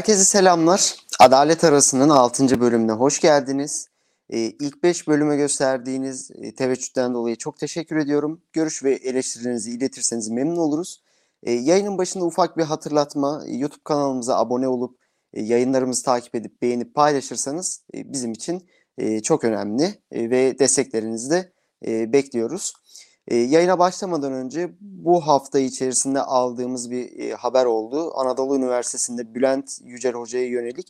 Herkese 0.00 0.24
selamlar. 0.24 0.94
Adalet 1.18 1.64
Arası'nın 1.64 2.08
6. 2.08 2.60
bölümüne 2.60 2.92
hoş 2.92 3.20
geldiniz. 3.20 3.88
Ee, 4.30 4.38
ilk 4.38 4.82
5 4.82 5.08
bölüme 5.08 5.36
gösterdiğiniz 5.36 6.30
e, 6.34 6.54
teveccühten 6.54 7.14
dolayı 7.14 7.36
çok 7.36 7.58
teşekkür 7.58 7.96
ediyorum. 7.96 8.42
Görüş 8.52 8.84
ve 8.84 8.94
eleştirilerinizi 8.94 9.70
iletirseniz 9.70 10.28
memnun 10.28 10.56
oluruz. 10.56 11.02
E, 11.42 11.52
yayının 11.52 11.98
başında 11.98 12.24
ufak 12.24 12.56
bir 12.56 12.62
hatırlatma. 12.62 13.42
YouTube 13.46 13.82
kanalımıza 13.84 14.38
abone 14.38 14.68
olup 14.68 14.98
e, 15.34 15.42
yayınlarımızı 15.42 16.04
takip 16.04 16.34
edip 16.34 16.62
beğenip 16.62 16.94
paylaşırsanız 16.94 17.82
e, 17.94 18.12
bizim 18.12 18.32
için 18.32 18.68
e, 18.98 19.22
çok 19.22 19.44
önemli 19.44 19.84
e, 20.12 20.30
ve 20.30 20.58
desteklerinizi 20.58 21.30
de 21.30 21.52
e, 21.86 22.12
bekliyoruz. 22.12 22.72
E, 23.30 23.36
yayına 23.36 23.78
başlamadan 23.78 24.32
önce 24.32 24.70
bu 24.80 25.20
hafta 25.20 25.58
içerisinde 25.58 26.22
aldığımız 26.22 26.90
bir 26.90 27.18
e, 27.18 27.34
haber 27.34 27.64
oldu. 27.64 28.12
Anadolu 28.14 28.56
Üniversitesi'nde 28.56 29.34
Bülent 29.34 29.78
Yücel 29.84 30.12
Hoca'ya 30.12 30.46
yönelik 30.46 30.88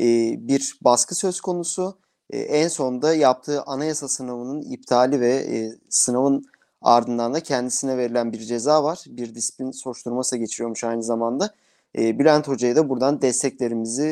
e, 0.00 0.04
bir 0.48 0.78
baskı 0.80 1.14
söz 1.14 1.40
konusu. 1.40 1.98
E, 2.30 2.38
en 2.38 2.68
sonunda 2.68 3.14
yaptığı 3.14 3.62
anayasa 3.62 4.08
sınavının 4.08 4.62
iptali 4.62 5.20
ve 5.20 5.46
sınavın 5.88 6.44
ardından 6.82 7.34
da 7.34 7.40
kendisine 7.40 7.98
verilen 7.98 8.32
bir 8.32 8.38
ceza 8.38 8.84
var. 8.84 9.04
Bir 9.06 9.34
disiplin 9.34 9.70
soruşturması 9.70 10.36
geçiriyormuş 10.36 10.84
aynı 10.84 11.02
zamanda. 11.02 11.54
Bülent 11.96 12.48
Hoca'ya 12.48 12.76
da 12.76 12.88
buradan 12.88 13.22
desteklerimizi 13.22 14.08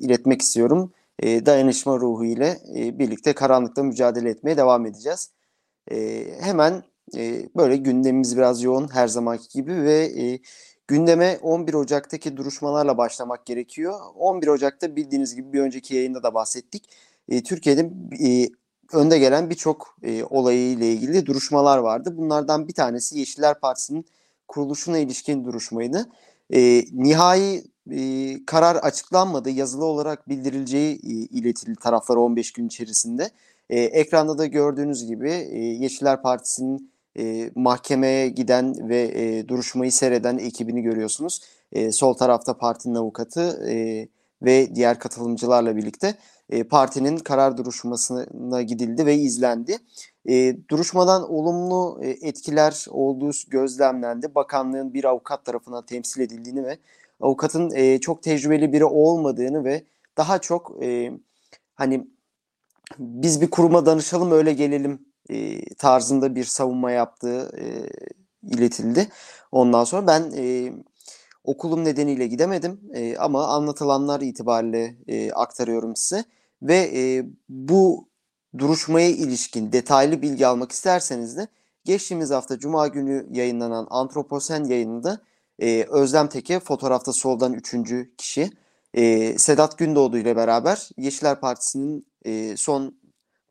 iletmek 0.00 0.42
istiyorum. 0.42 0.92
Dayanışma 1.22 1.96
ruhu 1.96 2.24
ile 2.24 2.60
birlikte 2.98 3.32
karanlıkta 3.32 3.82
mücadele 3.82 4.30
etmeye 4.30 4.56
devam 4.56 4.86
edeceğiz. 4.86 5.30
Hemen 6.40 6.82
e, 7.16 7.48
böyle 7.56 7.76
gündemimiz 7.76 8.36
biraz 8.36 8.62
yoğun 8.62 8.88
her 8.88 9.08
zamanki 9.08 9.48
gibi 9.48 9.82
ve 9.82 10.04
e, 10.04 10.40
gündeme 10.88 11.38
11 11.42 11.74
Ocak'taki 11.74 12.36
duruşmalarla 12.36 12.98
başlamak 12.98 13.46
gerekiyor. 13.46 14.00
11 14.14 14.48
Ocak'ta 14.48 14.96
bildiğiniz 14.96 15.34
gibi 15.34 15.52
bir 15.52 15.60
önceki 15.60 15.94
yayında 15.94 16.22
da 16.22 16.34
bahsettik. 16.34 16.88
E, 17.28 17.42
Türkiye'de 17.42 17.90
e, 18.28 18.48
önde 18.92 19.18
gelen 19.18 19.50
birçok 19.50 19.96
e, 20.02 20.24
olayı 20.24 20.70
ile 20.70 20.92
ilgili 20.92 21.26
duruşmalar 21.26 21.78
vardı. 21.78 22.14
Bunlardan 22.16 22.68
bir 22.68 22.74
tanesi 22.74 23.18
Yeşiller 23.18 23.60
Partisi'nin 23.60 24.06
kuruluşuna 24.48 24.98
ilişkin 24.98 25.44
duruşmaydı. 25.44 26.08
E, 26.54 26.84
nihai 26.92 27.64
e, 27.90 28.34
karar 28.46 28.76
açıklanmadı. 28.76 29.50
Yazılı 29.50 29.84
olarak 29.84 30.28
bildirileceği 30.28 30.94
e, 30.94 31.10
iletildi 31.10 31.76
taraflara 31.76 32.20
15 32.20 32.52
gün 32.52 32.66
içerisinde. 32.66 33.30
E, 33.70 33.80
ekranda 33.80 34.38
da 34.38 34.46
gördüğünüz 34.46 35.06
gibi 35.06 35.30
e, 35.30 35.58
Yeşiller 35.58 36.22
Partisi'nin 36.22 36.92
e, 37.18 37.50
mahkemeye 37.54 38.28
giden 38.28 38.88
ve 38.88 39.02
e, 39.02 39.48
duruşmayı 39.48 39.92
seyreden 39.92 40.38
ekibini 40.38 40.82
görüyorsunuz. 40.82 41.40
E, 41.72 41.92
sol 41.92 42.14
tarafta 42.14 42.58
partinin 42.58 42.94
avukatı 42.94 43.70
e, 43.70 44.08
ve 44.42 44.74
diğer 44.74 44.98
katılımcılarla 44.98 45.76
birlikte 45.76 46.14
e, 46.50 46.64
partinin 46.64 47.16
karar 47.16 47.56
duruşmasına 47.56 48.62
gidildi 48.62 49.06
ve 49.06 49.14
izlendi. 49.14 49.78
E, 50.28 50.56
duruşmadan 50.70 51.32
olumlu 51.32 52.00
e, 52.02 52.08
etkiler 52.08 52.86
olduğu 52.90 53.30
gözlemlendi. 53.48 54.34
Bakanlığın 54.34 54.94
bir 54.94 55.04
avukat 55.04 55.44
tarafından 55.44 55.86
temsil 55.86 56.20
edildiğini 56.20 56.64
ve 56.64 56.78
avukatın 57.20 57.70
e, 57.74 58.00
çok 58.00 58.22
tecrübeli 58.22 58.72
biri 58.72 58.84
olmadığını 58.84 59.64
ve 59.64 59.82
daha 60.16 60.38
çok 60.38 60.76
e, 60.82 61.12
hani 61.74 62.06
biz 62.98 63.40
bir 63.40 63.50
kuruma 63.50 63.86
danışalım 63.86 64.32
öyle 64.32 64.52
gelelim 64.52 65.06
e, 65.30 65.60
tarzında 65.74 66.34
bir 66.34 66.44
savunma 66.44 66.90
yaptığı 66.90 67.50
e, 67.58 67.64
iletildi. 68.42 69.08
Ondan 69.52 69.84
sonra 69.84 70.06
ben 70.06 70.32
e, 70.36 70.72
okulum 71.44 71.84
nedeniyle 71.84 72.26
gidemedim 72.26 72.80
e, 72.94 73.16
ama 73.16 73.46
anlatılanlar 73.46 74.20
itibariyle 74.20 74.96
e, 75.08 75.32
aktarıyorum 75.32 75.96
size 75.96 76.24
ve 76.62 76.90
e, 76.94 77.24
bu 77.48 78.08
duruşmaya 78.58 79.08
ilişkin 79.08 79.72
detaylı 79.72 80.22
bilgi 80.22 80.46
almak 80.46 80.72
isterseniz 80.72 81.36
de 81.36 81.48
geçtiğimiz 81.84 82.30
hafta 82.30 82.58
Cuma 82.58 82.88
günü 82.88 83.26
yayınlanan 83.30 83.86
Antroposen 83.90 84.64
yayınında 84.64 85.20
e, 85.58 85.86
Özlem 85.90 86.28
Teke 86.28 86.60
fotoğrafta 86.60 87.12
soldan 87.12 87.52
üçüncü 87.52 88.10
kişi 88.18 88.50
e, 88.94 89.38
Sedat 89.38 89.78
Gündoğdu 89.78 90.18
ile 90.18 90.36
beraber 90.36 90.88
Yeşiller 90.96 91.40
Partisi'nin 91.40 92.06
e, 92.24 92.56
son 92.56 92.94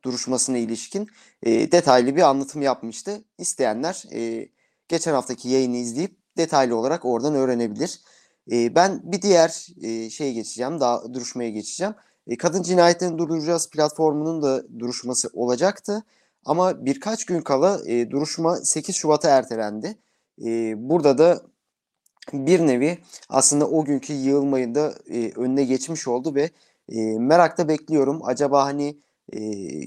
duruşmasına 0.05 0.57
ilişkin 0.57 1.07
e, 1.43 1.71
detaylı 1.71 2.15
bir 2.15 2.21
anlatım 2.21 2.61
yapmıştı. 2.61 3.23
İsteyenler 3.37 4.03
e, 4.13 4.49
geçen 4.87 5.13
haftaki 5.13 5.49
yayını 5.49 5.77
izleyip 5.77 6.17
detaylı 6.37 6.75
olarak 6.75 7.05
oradan 7.05 7.35
öğrenebilir. 7.35 8.01
E, 8.51 8.75
ben 8.75 9.01
bir 9.03 9.21
diğer 9.21 9.67
e, 9.81 10.09
şeye 10.09 10.33
geçeceğim, 10.33 10.79
daha 10.79 11.13
duruşmaya 11.13 11.49
geçeceğim. 11.49 11.93
E, 12.27 12.37
Kadın 12.37 12.63
Cinayetlerini 12.63 13.17
Durduracağız 13.17 13.69
platformunun 13.69 14.41
da 14.41 14.79
duruşması 14.79 15.29
olacaktı. 15.33 16.03
Ama 16.45 16.85
birkaç 16.85 17.25
gün 17.25 17.41
kala 17.41 17.81
e, 17.85 18.11
duruşma 18.11 18.55
8 18.55 18.95
Şubat'a 18.95 19.29
ertelendi. 19.29 19.97
E, 20.45 20.73
burada 20.89 21.17
da 21.17 21.41
bir 22.33 22.67
nevi 22.67 22.97
aslında 23.29 23.69
o 23.69 23.85
günkü 23.85 24.13
yığılmayı 24.13 24.75
da 24.75 24.93
e, 25.09 25.31
önüne 25.35 25.63
geçmiş 25.63 26.07
oldu 26.07 26.35
ve 26.35 26.49
e, 26.89 27.19
merakla 27.19 27.67
bekliyorum. 27.67 28.19
Acaba 28.23 28.65
hani 28.65 28.97
e, 29.33 29.39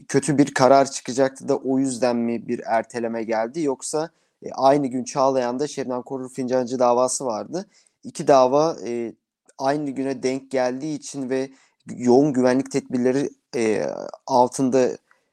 kötü 0.02 0.38
bir 0.38 0.54
karar 0.54 0.90
çıkacaktı 0.90 1.48
da 1.48 1.56
o 1.56 1.78
yüzden 1.78 2.16
mi 2.16 2.48
bir 2.48 2.60
erteleme 2.66 3.24
geldi 3.24 3.60
yoksa 3.60 4.10
e, 4.42 4.50
aynı 4.52 4.86
gün 4.86 5.04
Çağlayan'da 5.04 5.66
Şebnem 5.66 6.02
Korur 6.02 6.32
Fincancı 6.32 6.78
davası 6.78 7.26
vardı. 7.26 7.66
İki 8.04 8.28
dava 8.28 8.76
e, 8.86 9.14
aynı 9.58 9.90
güne 9.90 10.22
denk 10.22 10.50
geldiği 10.50 10.96
için 10.96 11.30
ve 11.30 11.50
yoğun 11.96 12.32
güvenlik 12.32 12.70
tedbirleri 12.70 13.30
e, 13.56 13.86
altında 14.26 14.88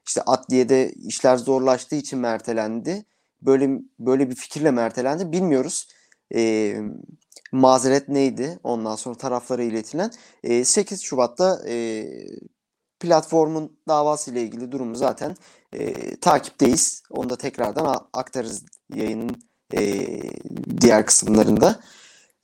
işte 0.06 0.22
adliyede 0.26 0.92
işler 0.92 1.36
zorlaştığı 1.36 1.96
için 1.96 2.18
mi 2.18 2.26
ertelendi? 2.26 3.04
Böyle 3.42 3.70
böyle 3.98 4.30
bir 4.30 4.34
fikirle 4.34 4.70
mi 4.70 4.80
ertelendi 4.80 5.32
bilmiyoruz. 5.32 5.88
E, 6.34 6.74
mazeret 7.52 8.08
neydi? 8.08 8.58
Ondan 8.64 8.96
sonra 8.96 9.16
taraflara 9.16 9.62
iletilen. 9.62 10.10
E, 10.44 10.64
8 10.64 11.02
Şubat'ta 11.02 11.68
e, 11.68 12.06
platformun 13.06 13.78
davası 13.88 14.30
ile 14.30 14.42
ilgili 14.42 14.72
durumu 14.72 14.96
zaten 14.96 15.36
e, 15.72 16.16
takipteyiz. 16.16 17.02
Onu 17.10 17.30
da 17.30 17.36
tekrardan 17.36 18.08
aktarız 18.12 18.64
yayının 18.94 19.36
e, 19.74 20.06
diğer 20.80 21.06
kısımlarında. 21.06 21.80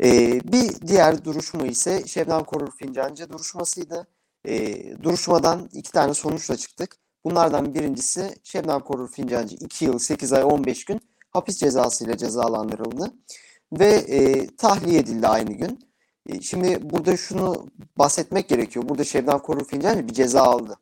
E, 0.04 0.40
bir 0.52 0.86
diğer 0.86 1.24
duruşma 1.24 1.66
ise 1.66 2.06
Şebnem 2.06 2.44
Korur 2.44 2.70
Fincancı 2.78 3.28
duruşmasıydı. 3.28 4.06
E, 4.48 4.84
duruşmadan 5.02 5.68
iki 5.72 5.92
tane 5.92 6.14
sonuçla 6.14 6.56
çıktık. 6.56 6.96
Bunlardan 7.24 7.74
birincisi 7.74 8.34
Şebnem 8.44 8.80
Korur 8.80 9.12
Fincancı 9.12 9.56
2 9.56 9.84
yıl 9.84 9.98
8 9.98 10.32
ay 10.32 10.44
15 10.44 10.84
gün 10.84 11.00
hapis 11.30 11.56
cezası 11.56 12.04
ile 12.04 12.16
cezalandırıldı. 12.16 13.14
Ve 13.72 13.88
e, 13.88 14.46
tahliye 14.56 15.00
edildi 15.00 15.28
aynı 15.28 15.52
gün. 15.52 15.91
E, 16.28 16.40
şimdi 16.40 16.90
burada 16.90 17.16
şunu 17.16 17.66
bahsetmek 17.98 18.48
gerekiyor. 18.48 18.88
Burada 18.88 19.04
Şebnem 19.04 19.38
Korur 19.38 19.64
Fincancı 19.64 20.08
bir 20.08 20.12
ceza 20.12 20.42
aldı. 20.42 20.74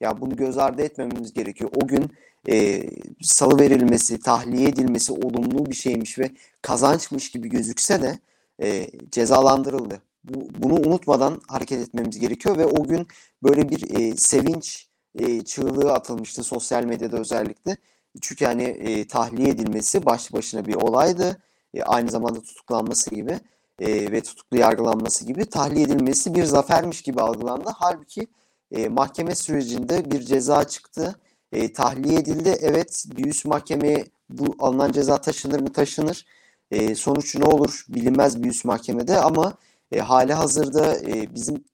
Ya 0.00 0.20
bunu 0.20 0.36
göz 0.36 0.58
ardı 0.58 0.82
etmememiz 0.82 1.32
gerekiyor. 1.32 1.70
O 1.82 1.86
gün 1.86 2.10
e, 2.48 2.82
salı 3.22 3.60
verilmesi, 3.60 4.20
tahliye 4.20 4.68
edilmesi 4.68 5.12
olumlu 5.12 5.66
bir 5.66 5.74
şeymiş 5.74 6.18
ve 6.18 6.30
kazançmış 6.62 7.30
gibi 7.30 7.48
gözükse 7.48 8.02
de 8.02 8.18
e, 8.62 8.86
cezalandırıldı. 9.10 10.02
Bu, 10.24 10.48
bunu 10.58 10.74
unutmadan 10.74 11.40
hareket 11.48 11.80
etmemiz 11.80 12.18
gerekiyor 12.18 12.58
ve 12.58 12.66
o 12.66 12.84
gün 12.84 13.06
böyle 13.42 13.68
bir 13.68 14.00
e, 14.00 14.16
sevinç 14.16 14.88
e, 15.18 15.44
çığlığı 15.44 15.92
atılmıştı 15.92 16.42
sosyal 16.44 16.84
medyada 16.84 17.18
özellikle. 17.18 17.76
Çünkü 18.20 18.44
hani 18.44 18.62
e, 18.62 19.06
tahliye 19.06 19.48
edilmesi 19.48 20.06
başlı 20.06 20.36
başına 20.36 20.66
bir 20.66 20.74
olaydı. 20.74 21.42
E, 21.74 21.82
aynı 21.82 22.10
zamanda 22.10 22.42
tutuklanması 22.42 23.10
gibi 23.10 23.40
e, 23.80 24.12
ve 24.12 24.20
tutuklu 24.20 24.56
yargılanması 24.56 25.24
gibi 25.26 25.46
tahliye 25.46 25.84
edilmesi 25.84 26.34
bir 26.34 26.44
zafermiş 26.44 27.02
gibi 27.02 27.20
algılandı. 27.20 27.70
Halbuki 27.74 28.26
e, 28.72 28.88
mahkeme 28.88 29.34
sürecinde 29.34 30.10
bir 30.10 30.20
ceza 30.20 30.64
çıktı. 30.64 31.20
E, 31.52 31.72
tahliye 31.72 32.18
edildi. 32.18 32.58
Evet 32.60 33.04
bir 33.16 33.24
üst 33.24 33.44
mahkemeye 33.44 34.04
bu 34.30 34.54
alınan 34.58 34.92
ceza 34.92 35.20
taşınır 35.20 35.60
mı 35.60 35.72
taşınır. 35.72 36.26
E, 36.70 36.94
sonuç 36.94 37.36
ne 37.36 37.44
olur 37.44 37.84
bilinmez 37.88 38.42
bir 38.42 38.60
mahkemede 38.64 39.18
ama 39.18 39.52
e, 39.92 39.98
hali 39.98 40.32
hazırda 40.32 40.96
e, 40.96 41.34
bizim 41.34 41.64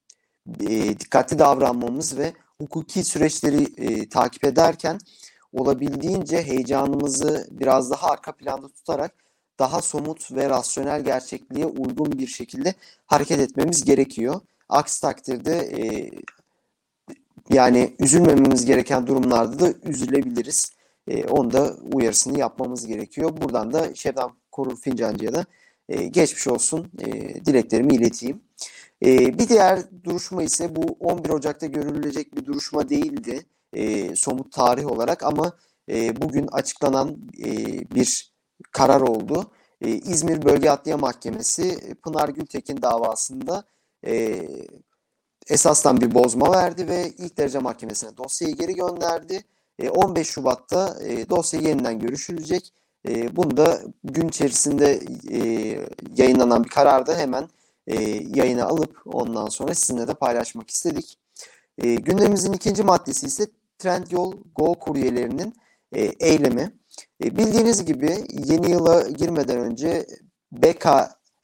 e, 0.60 1.00
dikkatli 1.00 1.38
davranmamız 1.38 2.18
ve 2.18 2.32
hukuki 2.58 3.04
süreçleri 3.04 3.62
e, 3.76 4.08
takip 4.08 4.44
ederken 4.44 4.98
olabildiğince 5.52 6.42
heyecanımızı 6.42 7.48
biraz 7.50 7.90
daha 7.90 8.10
arka 8.10 8.32
planda 8.32 8.68
tutarak 8.68 9.23
daha 9.58 9.82
somut 9.82 10.32
ve 10.32 10.50
rasyonel 10.50 11.04
gerçekliğe 11.04 11.66
uygun 11.66 12.12
bir 12.12 12.26
şekilde 12.26 12.74
hareket 13.06 13.40
etmemiz 13.40 13.84
gerekiyor. 13.84 14.40
Aksi 14.68 15.00
takdirde 15.00 15.52
e, 15.52 16.10
yani 17.50 17.96
üzülmememiz 17.98 18.64
gereken 18.64 19.06
durumlarda 19.06 19.58
da 19.58 19.72
üzülebiliriz. 19.88 20.72
E, 21.08 21.24
onu 21.24 21.52
da 21.52 21.76
uyarısını 21.92 22.38
yapmamız 22.38 22.86
gerekiyor. 22.86 23.36
Buradan 23.40 23.72
da 23.72 23.94
Şebnem 23.94 24.30
Korur 24.52 24.76
Fincancı'ya 24.76 25.32
da 25.32 25.44
e, 25.88 26.06
geçmiş 26.06 26.48
olsun 26.48 26.90
e, 27.00 27.34
dileklerimi 27.44 27.94
ileteyim. 27.94 28.42
E, 29.04 29.38
bir 29.38 29.48
diğer 29.48 29.80
duruşma 30.04 30.42
ise 30.42 30.76
bu 30.76 30.96
11 31.00 31.30
Ocak'ta 31.30 31.66
görülecek 31.66 32.36
bir 32.36 32.46
duruşma 32.46 32.88
değildi 32.88 33.46
e, 33.72 34.16
somut 34.16 34.52
tarih 34.52 34.86
olarak 34.86 35.22
ama 35.22 35.52
e, 35.88 36.20
bugün 36.20 36.46
açıklanan 36.46 37.16
e, 37.44 37.50
bir 37.94 38.33
karar 38.72 39.00
oldu. 39.00 39.50
E, 39.80 39.88
İzmir 39.88 40.44
Bölge 40.44 40.70
Adliye 40.70 40.96
Mahkemesi 40.96 41.94
Pınar 41.94 42.28
Gültekin 42.28 42.82
davasında 42.82 43.64
e, 44.06 44.42
esasdan 45.48 46.00
bir 46.00 46.14
bozma 46.14 46.52
verdi 46.52 46.88
ve 46.88 47.12
ilk 47.18 47.36
derece 47.38 47.58
mahkemesine 47.58 48.16
dosyayı 48.16 48.56
geri 48.56 48.74
gönderdi. 48.74 49.44
15 49.90 50.20
e, 50.20 50.24
Şubat'ta 50.24 50.96
e, 51.02 51.30
dosya 51.30 51.60
yeniden 51.60 51.98
görüşülecek. 51.98 52.72
E, 53.08 53.36
bunu 53.36 53.56
da 53.56 53.80
gün 54.04 54.28
içerisinde 54.28 55.00
yayınlanan 56.16 56.64
bir 56.64 56.68
kararda 56.68 57.18
hemen 57.18 57.48
yayına 58.34 58.64
alıp 58.64 59.02
ondan 59.06 59.48
sonra 59.48 59.74
sizinle 59.74 60.08
de 60.08 60.14
paylaşmak 60.14 60.70
istedik. 60.70 61.18
Gündemimizin 61.78 62.52
ikinci 62.52 62.82
maddesi 62.82 63.26
ise 63.26 63.46
Trendyol 63.78 64.34
Go 64.54 64.74
kuryelerinin 64.74 65.54
eylemi. 66.20 66.72
Bildiğiniz 67.20 67.84
gibi 67.84 68.24
yeni 68.46 68.70
yıla 68.70 69.08
girmeden 69.08 69.58
önce 69.58 70.06
BK 70.52 70.86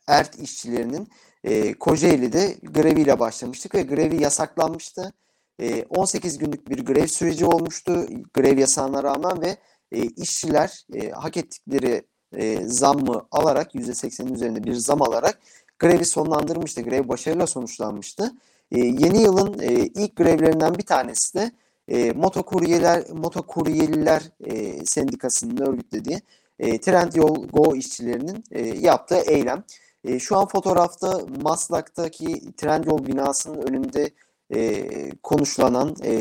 ERT 0.09 0.39
işçilerinin 0.39 1.09
e, 1.45 1.75
Kocaeli'de 1.75 2.57
greviyle 2.63 3.19
başlamıştık 3.19 3.75
ve 3.75 3.83
grevi 3.83 4.23
yasaklanmıştı. 4.23 5.13
E, 5.61 5.85
18 5.85 6.39
günlük 6.39 6.71
bir 6.71 6.87
grev 6.87 7.07
süreci 7.07 7.47
olmuştu 7.47 8.07
grev 8.35 8.59
yasağına 8.59 9.03
rağmen 9.03 9.43
ve 9.43 9.57
e, 9.93 10.03
işçiler 10.03 10.87
e, 10.95 11.11
hak 11.11 11.37
ettikleri 11.37 12.03
e, 12.37 12.67
zammı 12.67 13.27
alarak 13.31 13.75
%80'in 13.75 14.35
üzerinde 14.35 14.65
bir 14.65 14.75
zam 14.75 15.03
alarak 15.03 15.39
grevi 15.79 16.05
sonlandırmıştı. 16.05 16.83
Grev 16.83 17.09
başarıyla 17.09 17.47
sonuçlanmıştı. 17.47 18.33
E, 18.73 18.79
yeni 18.79 19.23
yılın 19.23 19.59
e, 19.59 19.73
ilk 19.75 20.17
grevlerinden 20.17 20.75
bir 20.75 20.87
tanesi 20.87 21.35
de 21.35 21.53
e, 21.91 22.13
motokuryeler 22.13 23.11
motokuryeliler 23.11 24.23
e, 24.45 24.85
sendikasının 24.87 25.67
örgütlediği 25.67 26.21
e, 26.59 26.81
Trendyol 26.81 27.49
Go 27.49 27.77
işçilerinin 27.77 28.45
e, 28.51 28.63
yaptığı 28.67 29.21
eylem. 29.21 29.65
E, 30.05 30.19
şu 30.19 30.37
an 30.37 30.47
fotoğrafta 30.47 31.21
Maslak'taki 31.43 32.53
Trendyol 32.57 33.07
binasının 33.07 33.63
önünde 33.63 34.11
e, 34.55 34.89
konuşlanan 35.23 35.97
e, 36.05 36.13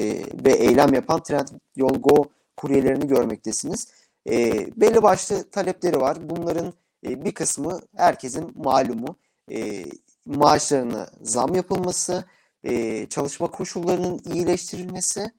ve 0.46 0.52
eylem 0.52 0.94
yapan 0.94 1.24
Trendyol 1.24 2.00
Go 2.00 2.26
kuryelerini 2.58 3.08
görmektesiniz. 3.08 3.88
E, 4.30 4.54
belli 4.82 5.04
başlı 5.04 5.50
talepleri 5.50 6.00
var. 6.00 6.18
Bunların 6.30 6.74
e, 7.08 7.26
bir 7.26 7.32
kısmı 7.32 7.80
herkesin 7.96 8.52
malumu. 8.56 9.16
E, 9.52 9.86
maaşlarına 10.26 11.10
zam 11.22 11.56
yapılması, 11.56 12.26
e, 12.64 13.06
çalışma 13.10 13.52
koşullarının 13.52 14.22
iyileştirilmesi 14.34 15.32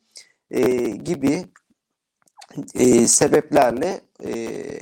e, 0.50 0.62
gibi 0.90 1.44
e, 2.74 3.06
sebeplerle 3.06 4.00
e, 4.24 4.30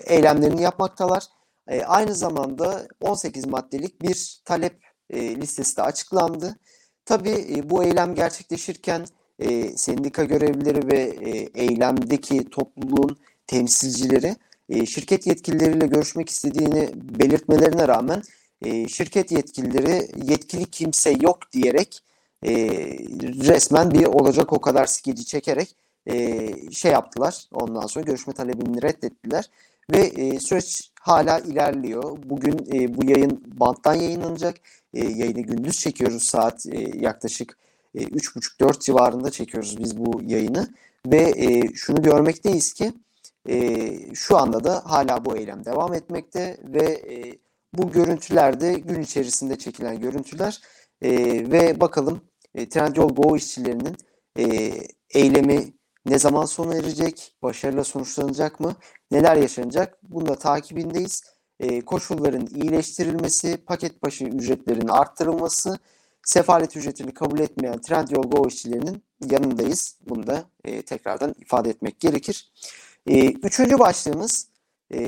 eylemlerini 0.07 0.63
yapmaktalar. 0.63 1.25
E, 1.69 1.83
aynı 1.83 2.15
zamanda 2.15 2.89
18 3.01 3.47
maddelik 3.47 4.03
bir 4.03 4.41
talep 4.45 4.83
e, 5.11 5.37
listesi 5.37 5.77
de 5.77 5.83
açıklandı. 5.83 6.57
Tabii 7.05 7.47
e, 7.57 7.71
bu 7.71 7.85
eylem 7.85 8.15
gerçekleşirken 8.15 9.07
e, 9.39 9.77
sendika 9.77 10.25
görevlileri 10.25 10.93
ve 10.93 11.01
e, 11.01 11.31
eylemdeki 11.55 12.51
topluluğun 12.51 13.19
temsilcileri 13.47 14.37
e, 14.69 14.87
şirket 14.87 15.27
yetkilileriyle 15.27 15.87
görüşmek 15.87 16.29
istediğini 16.29 16.91
belirtmelerine 16.95 17.89
rağmen 17.89 18.23
e, 18.63 18.89
şirket 18.89 19.33
yetkilileri 19.33 20.09
yetkili 20.25 20.65
kimse 20.65 21.11
yok 21.21 21.39
diyerek 21.53 22.03
e, 22.43 22.53
resmen 23.21 23.91
bir 23.91 24.05
olacak 24.05 24.53
o 24.53 24.61
kadar 24.61 24.87
skeci 24.87 25.25
çekerek 25.25 25.77
e, 26.07 26.71
şey 26.71 26.93
yaptılar. 26.93 27.45
Ondan 27.53 27.87
sonra 27.87 28.05
görüşme 28.05 28.33
talebini 28.33 28.83
reddettiler 28.83 29.51
ve 29.93 29.99
e, 29.99 30.41
süreç 30.41 30.91
hala 31.01 31.39
ilerliyor. 31.39 32.19
Bugün 32.25 32.59
e, 32.73 32.97
bu 32.97 33.11
yayın 33.11 33.43
banttan 33.47 33.95
yayınlanacak. 33.95 34.57
E, 34.95 35.05
yayını 35.05 35.41
gündüz 35.41 35.79
çekiyoruz 35.79 36.23
saat 36.23 36.67
e, 36.67 36.99
yaklaşık 36.99 37.59
e, 37.95 38.05
3.30-4 38.05 38.81
civarında 38.81 39.31
çekiyoruz 39.31 39.79
biz 39.79 39.99
bu 39.99 40.23
yayını. 40.23 40.69
Ve 41.07 41.33
e, 41.37 41.75
şunu 41.75 42.03
görmekteyiz 42.03 42.73
ki 42.73 42.93
e, 43.49 44.15
şu 44.15 44.37
anda 44.37 44.65
da 44.65 44.83
hala 44.85 45.25
bu 45.25 45.37
eylem 45.37 45.65
devam 45.65 45.95
etmekte 45.95 46.57
ve 46.65 46.85
e, 46.85 47.39
bu 47.75 47.91
görüntüler 47.91 48.61
de 48.61 48.73
gün 48.73 49.03
içerisinde 49.03 49.57
çekilen 49.57 50.01
görüntüler 50.01 50.61
e, 51.03 51.11
ve 51.51 51.81
bakalım 51.81 52.21
e, 52.55 52.69
Trendyol 52.69 53.09
Go 53.09 53.37
işçilerinin 53.37 53.97
e, 54.39 54.73
eylemi 55.11 55.73
ne 56.07 56.19
zaman 56.19 56.45
sona 56.45 56.75
erecek? 56.75 57.37
Başarıyla 57.43 57.85
sonuçlanacak 57.85 58.61
mı? 58.61 58.77
Neler 59.11 59.37
yaşanacak? 59.37 59.99
Bunu 60.03 60.27
da 60.27 60.35
takibindeyiz. 60.35 61.23
E, 61.61 61.81
koşulların 61.81 62.47
iyileştirilmesi, 62.47 63.57
paket 63.57 64.03
başı 64.03 64.25
ücretlerin 64.25 64.89
arttırılması, 64.89 65.79
sefalet 66.23 66.77
ücretini 66.77 67.15
kabul 67.15 67.39
etmeyen 67.39 67.81
Trendyol 67.81 68.23
Go 68.23 68.49
işçilerinin 68.49 69.03
yanındayız. 69.31 69.99
Bunu 70.09 70.27
da 70.27 70.45
e, 70.65 70.83
tekrardan 70.83 71.35
ifade 71.39 71.71
etmek 71.71 72.01
gerekir. 72.01 72.53
E, 73.07 73.27
üçüncü 73.33 73.79
başlığımız 73.79 74.49
e, 74.95 74.99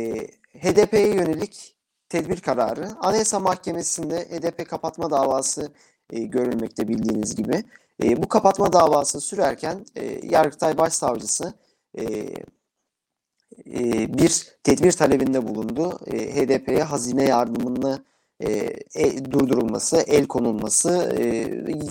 HDP'ye 0.63 1.15
yönelik 1.15 1.77
tedbir 2.11 2.41
kararı. 2.41 2.89
Anayasa 3.01 3.41
Mahkemesi'nde 3.41 4.19
HDP 4.19 4.69
kapatma 4.69 5.11
davası 5.11 5.73
e, 6.11 6.21
görülmekte 6.21 6.89
bildiğiniz 6.89 7.37
gibi. 7.37 7.65
E, 8.03 8.23
bu 8.23 8.29
kapatma 8.29 8.73
davası 8.73 9.21
sürerken 9.21 9.85
e, 9.97 10.27
Yargıtay 10.27 10.79
Başsavcısı 10.79 11.55
e, 11.99 12.05
e, 13.67 14.19
bir 14.19 14.49
tedbir 14.65 14.93
talebinde 14.93 15.49
bulundu. 15.49 15.99
E, 16.07 16.35
HDP'ye 16.35 16.83
hazine 16.83 17.25
yardımını 17.25 18.05
e, 18.41 18.51
e, 18.95 19.25
durdurulması, 19.31 19.97
el 20.07 20.27
konulması, 20.27 21.15
e, 21.19 21.25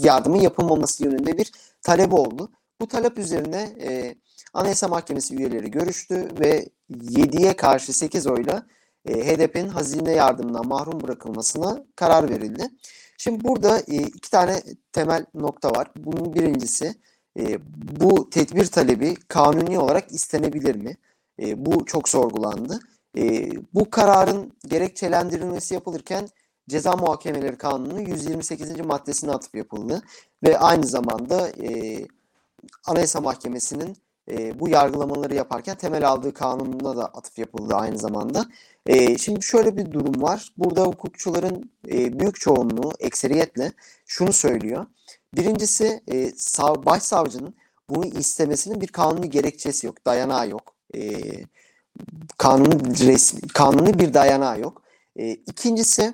yardımın 0.01 0.39
yapılmaması 0.39 1.03
yönünde 1.03 1.37
bir 1.37 1.51
talep 1.81 2.13
oldu. 2.13 2.51
Bu 2.81 2.87
talep 2.87 3.17
üzerine 3.17 3.61
e, 3.81 4.15
Anayasa 4.53 4.87
Mahkemesi 4.87 5.35
üyeleri 5.35 5.71
görüştü 5.71 6.27
ve 6.39 6.69
7'ye 6.91 7.55
karşı 7.55 7.93
8 7.93 8.27
oyla 8.27 8.65
e, 9.09 9.27
HDP'nin 9.27 9.69
hazine 9.69 10.11
yardımından 10.11 10.67
mahrum 10.67 11.01
bırakılmasına 11.01 11.83
karar 11.95 12.29
verildi. 12.29 12.69
Şimdi 13.17 13.43
burada 13.43 13.79
e, 13.79 13.95
iki 13.95 14.31
tane 14.31 14.63
temel 14.91 15.25
nokta 15.33 15.71
var. 15.71 15.91
Bunun 15.95 16.33
birincisi 16.33 16.95
e, 17.39 17.57
bu 17.99 18.29
tedbir 18.29 18.65
talebi 18.65 19.15
kanuni 19.15 19.79
olarak 19.79 20.11
istenebilir 20.11 20.75
mi? 20.75 20.97
E, 21.41 21.65
bu 21.65 21.85
çok 21.85 22.09
sorgulandı. 22.09 22.79
Bu 23.73 23.89
kararın 23.89 24.53
gerekçelendirilmesi 24.67 25.73
yapılırken 25.73 26.29
Ceza 26.69 26.95
Muhakemeleri 26.95 27.57
Kanunu 27.57 28.01
128. 28.01 28.79
maddesine 28.79 29.31
atıp 29.31 29.55
yapıldı 29.55 30.01
ve 30.43 30.59
aynı 30.59 30.85
zamanda 30.85 31.51
Anayasa 32.85 33.21
Mahkemesi'nin 33.21 33.97
bu 34.59 34.69
yargılamaları 34.69 35.35
yaparken 35.35 35.77
temel 35.77 36.07
aldığı 36.09 36.33
kanununa 36.33 36.97
da 36.97 37.05
atıf 37.05 37.39
yapıldı 37.39 37.75
aynı 37.75 37.97
zamanda. 37.97 38.45
E, 38.85 39.17
şimdi 39.17 39.45
şöyle 39.45 39.77
bir 39.77 39.91
durum 39.91 40.21
var. 40.21 40.53
Burada 40.57 40.83
hukukçuların 40.83 41.71
e, 41.87 42.19
büyük 42.19 42.39
çoğunluğu 42.39 42.91
ekseriyetle 42.99 43.71
şunu 44.07 44.33
söylüyor. 44.33 44.85
Birincisi 45.35 46.03
e, 46.07 46.31
sav, 46.37 46.85
başsavcının 46.85 47.55
bunu 47.89 48.05
istemesinin 48.05 48.81
bir 48.81 48.87
kanuni 48.87 49.29
gerekçesi 49.29 49.87
yok, 49.87 50.05
dayanağı 50.05 50.49
yok. 50.49 50.75
E, 50.95 51.01
kanuni, 52.37 53.07
resmi, 53.07 53.41
kanuni 53.47 53.99
bir 53.99 54.13
dayanağı 54.13 54.59
yok. 54.59 54.81
E, 55.15 55.31
ikincisi 55.31 56.13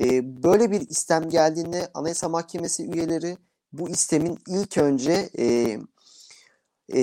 e, 0.00 0.42
böyle 0.42 0.70
bir 0.70 0.80
istem 0.80 1.28
geldiğinde 1.28 1.90
Anayasa 1.94 2.28
Mahkemesi 2.28 2.86
üyeleri 2.86 3.36
bu 3.72 3.88
istemin 3.88 4.38
ilk 4.48 4.78
önce 4.78 5.30
e, 5.38 5.78
e, 6.94 7.00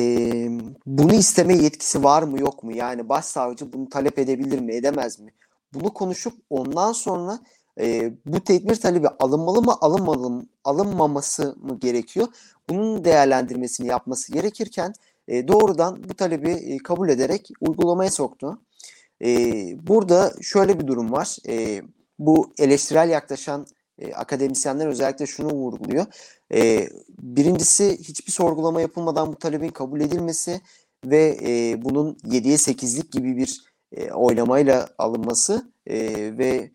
bunu 0.85 1.13
isteme 1.13 1.53
yetkisi 1.53 2.03
var 2.03 2.23
mı 2.23 2.39
yok 2.39 2.63
mu? 2.63 2.75
Yani 2.75 3.09
başsavcı 3.09 3.73
bunu 3.73 3.89
talep 3.89 4.19
edebilir 4.19 4.59
mi 4.59 4.75
edemez 4.75 5.19
mi? 5.19 5.31
Bunu 5.73 5.93
konuşup 5.93 6.33
ondan 6.50 6.91
sonra 6.91 7.39
e, 7.79 8.13
bu 8.25 8.43
tedbir 8.43 8.75
talebi 8.75 9.07
alınmalı 9.07 9.61
mı 9.61 9.75
alınmalı 9.81 10.45
alınmaması 10.63 11.55
mı 11.61 11.79
gerekiyor? 11.79 12.27
Bunun 12.69 13.03
değerlendirmesini 13.03 13.88
yapması 13.88 14.33
gerekirken 14.33 14.93
e, 15.27 15.47
doğrudan 15.47 16.03
bu 16.09 16.13
talebi 16.13 16.51
e, 16.51 16.77
kabul 16.77 17.09
ederek 17.09 17.50
uygulamaya 17.61 18.11
soktu. 18.11 18.59
E, 19.23 19.27
burada 19.88 20.33
şöyle 20.41 20.79
bir 20.79 20.88
durum 20.88 21.11
var. 21.11 21.38
E, 21.47 21.81
bu 22.19 22.53
eleştirel 22.57 23.09
yaklaşan 23.09 23.67
e, 24.01 24.13
akademisyenler 24.13 24.88
özellikle 24.88 25.25
şunu 25.25 25.50
vurguluyor. 25.50 26.05
E, 26.53 26.89
birincisi 27.20 27.98
hiçbir 27.98 28.31
sorgulama 28.31 28.81
yapılmadan 28.81 29.27
bu 29.27 29.36
talebin 29.36 29.70
kabul 29.70 30.01
edilmesi 30.01 30.62
ve 31.05 31.38
e, 31.43 31.84
bunun 31.84 32.13
7'ye 32.13 32.55
8'lik 32.55 33.12
gibi 33.12 33.38
bir 33.38 33.62
e, 33.91 34.12
oylamayla 34.12 34.89
alınması 34.98 35.72
e, 35.88 35.98
ve 36.38 36.72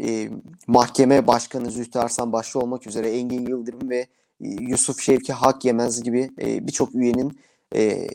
e, 0.00 0.28
mahkeme 0.66 1.26
başkanı 1.26 1.70
Zühtü 1.70 1.98
Arslan 1.98 2.32
başta 2.32 2.58
olmak 2.58 2.86
üzere 2.86 3.10
Engin 3.10 3.46
Yıldırım 3.46 3.90
ve 3.90 3.98
e, 4.40 4.48
Yusuf 4.48 5.00
Şevki 5.00 5.32
Hak 5.32 5.64
Yemez 5.64 6.02
gibi 6.02 6.30
e, 6.40 6.66
birçok 6.66 6.94
üyenin 6.94 7.38
e, 7.74 8.08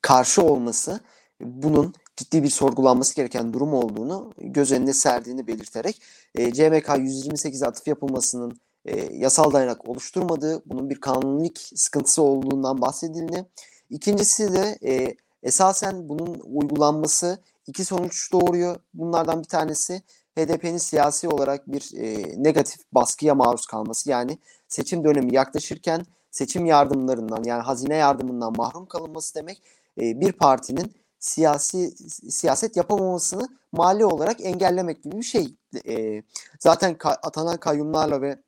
karşı 0.00 0.42
olması 0.42 1.00
bunun 1.40 1.94
ciddi 2.16 2.42
bir 2.42 2.50
sorgulanması 2.50 3.14
gereken 3.14 3.52
durum 3.52 3.74
olduğunu 3.74 4.32
göz 4.38 4.72
önüne 4.72 4.92
serdiğini 4.92 5.46
belirterek 5.46 6.02
e, 6.34 6.52
CMK 6.52 6.98
128 6.98 7.62
atıf 7.62 7.88
yapılmasının 7.88 8.60
e, 8.84 9.14
yasal 9.14 9.52
dayanak 9.52 9.88
oluşturmadığı, 9.88 10.62
bunun 10.66 10.90
bir 10.90 11.00
kanunlik 11.00 11.58
sıkıntısı 11.74 12.22
olduğundan 12.22 12.80
bahsedildi. 12.80 13.46
İkincisi 13.90 14.52
de 14.52 14.78
e, 14.84 15.16
esasen 15.42 16.08
bunun 16.08 16.40
uygulanması 16.44 17.38
iki 17.66 17.84
sonuç 17.84 18.32
doğuruyor. 18.32 18.76
Bunlardan 18.94 19.38
bir 19.38 19.48
tanesi 19.48 20.02
HDP'nin 20.38 20.78
siyasi 20.78 21.28
olarak 21.28 21.72
bir 21.72 21.90
e, 21.96 22.34
negatif 22.42 22.80
baskıya 22.92 23.34
maruz 23.34 23.66
kalması. 23.66 24.10
Yani 24.10 24.38
seçim 24.68 25.04
dönemi 25.04 25.34
yaklaşırken 25.34 26.06
seçim 26.30 26.66
yardımlarından 26.66 27.42
yani 27.44 27.62
hazine 27.62 27.96
yardımından 27.96 28.52
mahrum 28.56 28.86
kalınması 28.86 29.34
demek 29.34 29.62
e, 30.00 30.20
bir 30.20 30.32
partinin 30.32 30.92
siyasi 31.24 31.94
siyaset 32.30 32.76
yapamamasını 32.76 33.48
mali 33.72 34.04
olarak 34.04 34.40
engellemek 34.40 35.02
gibi 35.02 35.18
bir 35.18 35.22
şey. 35.22 35.54
E, 35.88 36.22
zaten 36.58 36.92
ka- 36.92 37.18
atanan 37.22 37.56
kayyumlarla 37.56 38.22
ve 38.22 38.38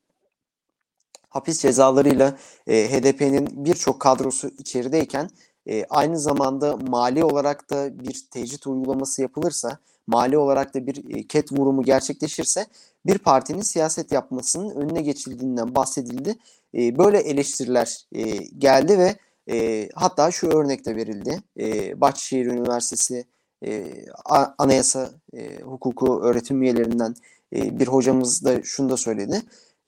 hapis 1.28 1.60
cezalarıyla 1.60 2.38
e, 2.66 2.90
HDP'nin 2.90 3.64
birçok 3.64 4.00
kadrosu 4.00 4.48
içerideyken 4.48 5.30
e, 5.66 5.84
aynı 5.84 6.18
zamanda 6.18 6.76
mali 6.76 7.24
olarak 7.24 7.70
da 7.70 7.98
bir 7.98 8.26
tecrit 8.30 8.66
uygulaması 8.66 9.22
yapılırsa, 9.22 9.78
mali 10.06 10.38
olarak 10.38 10.74
da 10.74 10.86
bir 10.86 11.16
e, 11.16 11.26
ket 11.26 11.52
vurumu 11.52 11.82
gerçekleşirse 11.82 12.66
bir 13.06 13.18
partinin 13.18 13.62
siyaset 13.62 14.12
yapmasının 14.12 14.70
önüne 14.70 15.02
geçildiğinden 15.02 15.74
bahsedildi. 15.74 16.36
E, 16.74 16.98
böyle 16.98 17.18
eleştiriler 17.18 18.06
e, 18.12 18.22
geldi 18.58 18.98
ve 18.98 19.16
e, 19.50 19.88
hatta 19.94 20.30
şu 20.30 20.48
örnek 20.48 20.86
de 20.86 20.96
verildi. 20.96 21.40
E, 21.60 22.00
Bahçeşehir 22.00 22.46
Üniversitesi 22.46 23.24
e, 23.66 24.04
Anayasa 24.58 25.10
e, 25.32 25.60
Hukuku 25.60 26.20
öğretim 26.22 26.62
üyelerinden 26.62 27.14
e, 27.56 27.80
bir 27.80 27.86
hocamız 27.86 28.44
da 28.44 28.62
şunu 28.62 28.88
da 28.88 28.96
söyledi. 28.96 29.42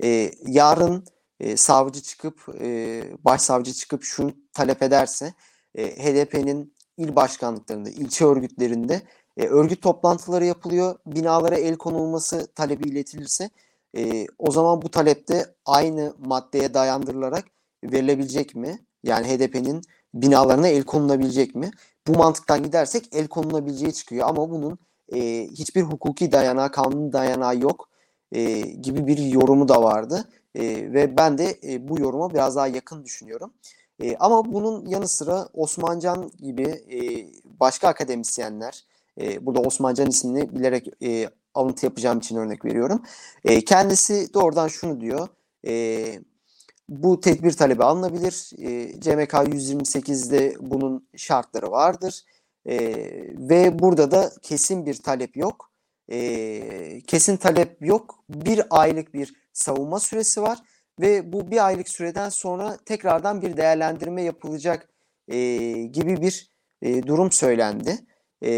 E, 0.04 0.30
yarın 0.46 1.04
e, 1.40 1.56
savcı 1.56 2.02
çıkıp, 2.02 2.48
e, 2.60 3.02
başsavcı 3.24 3.72
çıkıp 3.72 4.02
şunu 4.02 4.32
talep 4.52 4.82
ederse 4.82 5.34
e, 5.74 5.86
HDP'nin 5.86 6.74
il 6.96 7.16
başkanlıklarında, 7.16 7.90
ilçe 7.90 8.24
örgütlerinde 8.24 9.02
e, 9.36 9.46
örgüt 9.46 9.82
toplantıları 9.82 10.44
yapılıyor. 10.44 10.98
Binalara 11.06 11.56
el 11.56 11.76
konulması 11.76 12.46
talebi 12.54 12.88
iletilirse 12.88 13.50
e, 13.96 14.26
o 14.38 14.50
zaman 14.50 14.82
bu 14.82 14.90
talepte 14.90 15.54
aynı 15.64 16.14
maddeye 16.18 16.74
dayandırılarak 16.74 17.44
verilebilecek 17.84 18.54
mi? 18.54 18.87
Yani 19.02 19.26
HDP'nin 19.26 19.82
binalarına 20.14 20.68
el 20.68 20.84
konulabilecek 20.84 21.54
mi? 21.54 21.70
Bu 22.06 22.18
mantıktan 22.18 22.62
gidersek 22.62 23.08
el 23.12 23.28
konulabileceği 23.28 23.92
çıkıyor 23.92 24.28
ama 24.28 24.50
bunun 24.50 24.78
e, 25.12 25.48
hiçbir 25.48 25.82
hukuki 25.82 26.32
dayanağı, 26.32 26.70
kanuni 26.70 27.12
dayanağı 27.12 27.58
yok 27.58 27.88
e, 28.32 28.60
gibi 28.60 29.06
bir 29.06 29.18
yorumu 29.18 29.68
da 29.68 29.82
vardı. 29.82 30.24
E, 30.54 30.62
ve 30.92 31.16
ben 31.16 31.38
de 31.38 31.58
e, 31.64 31.88
bu 31.88 32.00
yoruma 32.00 32.30
biraz 32.30 32.56
daha 32.56 32.66
yakın 32.66 33.04
düşünüyorum. 33.04 33.52
E, 34.02 34.16
ama 34.16 34.52
bunun 34.52 34.86
yanı 34.86 35.08
sıra 35.08 35.48
Osmancan 35.54 36.30
gibi 36.38 36.62
e, 36.62 36.98
başka 37.44 37.88
akademisyenler, 37.88 38.84
e, 39.20 39.46
burada 39.46 39.60
Osmancan 39.60 40.06
ismini 40.06 40.54
bilerek 40.54 40.88
e, 41.02 41.30
alıntı 41.54 41.86
yapacağım 41.86 42.18
için 42.18 42.36
örnek 42.36 42.64
veriyorum. 42.64 43.02
E, 43.44 43.64
kendisi 43.64 44.34
doğrudan 44.34 44.68
şunu 44.68 45.00
diyor. 45.00 45.28
E, 45.66 46.20
bu 46.88 47.20
tedbir 47.20 47.52
talebi 47.52 47.84
alınabilir. 47.84 48.50
E, 48.58 49.00
CMK 49.00 49.32
128'de 49.32 50.56
bunun 50.60 51.08
şartları 51.16 51.70
vardır. 51.70 52.24
E, 52.66 52.78
ve 53.34 53.78
burada 53.78 54.10
da 54.10 54.32
kesin 54.42 54.86
bir 54.86 54.94
talep 54.94 55.36
yok. 55.36 55.70
E, 56.12 57.00
kesin 57.06 57.36
talep 57.36 57.86
yok. 57.86 58.24
Bir 58.28 58.62
aylık 58.70 59.14
bir 59.14 59.34
savunma 59.52 60.00
süresi 60.00 60.42
var 60.42 60.58
ve 61.00 61.32
bu 61.32 61.50
bir 61.50 61.66
aylık 61.66 61.88
süreden 61.88 62.28
sonra 62.28 62.76
tekrardan 62.84 63.42
bir 63.42 63.56
değerlendirme 63.56 64.22
yapılacak 64.22 64.88
e, 65.28 65.38
gibi 65.72 66.20
bir 66.22 66.50
e, 66.82 67.02
durum 67.02 67.32
söylendi. 67.32 67.98
E, 68.42 68.50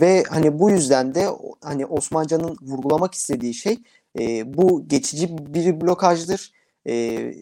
ve 0.00 0.22
hani 0.28 0.58
bu 0.58 0.70
yüzden 0.70 1.14
de 1.14 1.28
hani 1.60 1.86
Osmancan'ın 1.86 2.56
vurgulamak 2.62 3.14
istediği 3.14 3.54
şey 3.54 3.78
e, 4.18 4.54
bu 4.54 4.88
geçici 4.88 5.36
bir 5.38 5.80
blokajdır. 5.80 6.52
E, 6.88 7.34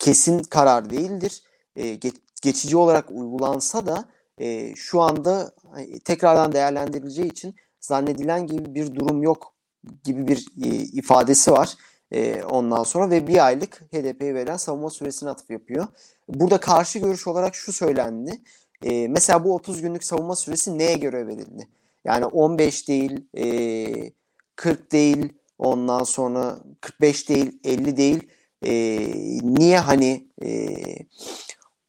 kesin 0.00 0.42
karar 0.42 0.90
değildir. 0.90 1.42
E, 1.76 1.94
ge, 1.94 2.12
geçici 2.42 2.76
olarak 2.76 3.10
uygulansa 3.10 3.86
da 3.86 4.04
e, 4.38 4.74
şu 4.74 5.00
anda 5.00 5.52
hani, 5.70 6.00
tekrardan 6.00 6.52
değerlendirileceği 6.52 7.28
için 7.28 7.54
zannedilen 7.80 8.46
gibi 8.46 8.74
bir 8.74 8.94
durum 8.94 9.22
yok 9.22 9.54
gibi 10.04 10.28
bir 10.28 10.46
e, 10.64 10.68
ifadesi 10.68 11.52
var. 11.52 11.74
E, 12.12 12.42
ondan 12.42 12.82
sonra 12.82 13.10
ve 13.10 13.26
bir 13.26 13.46
aylık 13.46 13.82
HDP'ye 13.92 14.34
verilen 14.34 14.56
savunma 14.56 14.90
süresine 14.90 15.30
atıf 15.30 15.50
yapıyor. 15.50 15.86
Burada 16.28 16.58
karşı 16.60 16.98
görüş 16.98 17.26
olarak 17.26 17.54
şu 17.54 17.72
söylendi. 17.72 18.42
E, 18.82 19.08
mesela 19.08 19.44
bu 19.44 19.54
30 19.54 19.82
günlük 19.82 20.04
savunma 20.04 20.36
süresi 20.36 20.78
neye 20.78 20.94
göre 20.94 21.26
verildi? 21.26 21.68
Yani 22.04 22.26
15 22.26 22.88
değil, 22.88 23.26
e, 23.36 24.12
40 24.56 24.92
değil, 24.92 25.32
ondan 25.58 26.04
sonra 26.04 26.58
45 26.80 27.28
değil, 27.28 27.58
50 27.64 27.96
değil. 27.96 28.28
E, 28.66 28.72
niye 29.42 29.78
hani 29.78 30.24
e, 30.42 30.68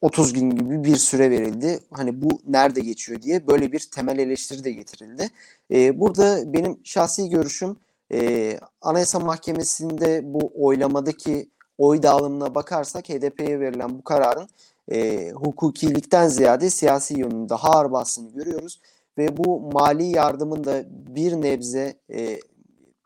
30 0.00 0.32
gün 0.32 0.50
gibi 0.50 0.84
bir 0.84 0.96
süre 0.96 1.30
verildi? 1.30 1.80
Hani 1.90 2.22
bu 2.22 2.28
nerede 2.46 2.80
geçiyor 2.80 3.22
diye 3.22 3.46
böyle 3.46 3.72
bir 3.72 3.88
temel 3.94 4.18
eleştiri 4.18 4.64
de 4.64 4.72
getirildi. 4.72 5.30
E, 5.70 6.00
burada 6.00 6.52
benim 6.52 6.78
şahsi 6.84 7.30
görüşüm 7.30 7.76
e, 8.12 8.60
Anayasa 8.80 9.20
Mahkemesi'nde 9.20 10.20
bu 10.24 10.52
oylamadaki 10.54 11.48
oy 11.78 12.02
dağılımına 12.02 12.54
bakarsak 12.54 13.08
HDP'ye 13.08 13.60
verilen 13.60 13.98
bu 13.98 14.04
kararın 14.04 14.48
e, 14.92 15.30
hukukilikten 15.30 16.28
ziyade 16.28 16.70
siyasi 16.70 17.20
yönünde 17.20 17.48
daha 17.48 17.70
ağır 17.70 17.92
bastığını 17.92 18.32
görüyoruz. 18.32 18.80
Ve 19.18 19.36
bu 19.36 19.60
mali 19.60 20.04
yardımın 20.04 20.64
da 20.64 20.84
bir 20.90 21.32
nebze 21.32 21.94
e, 22.12 22.40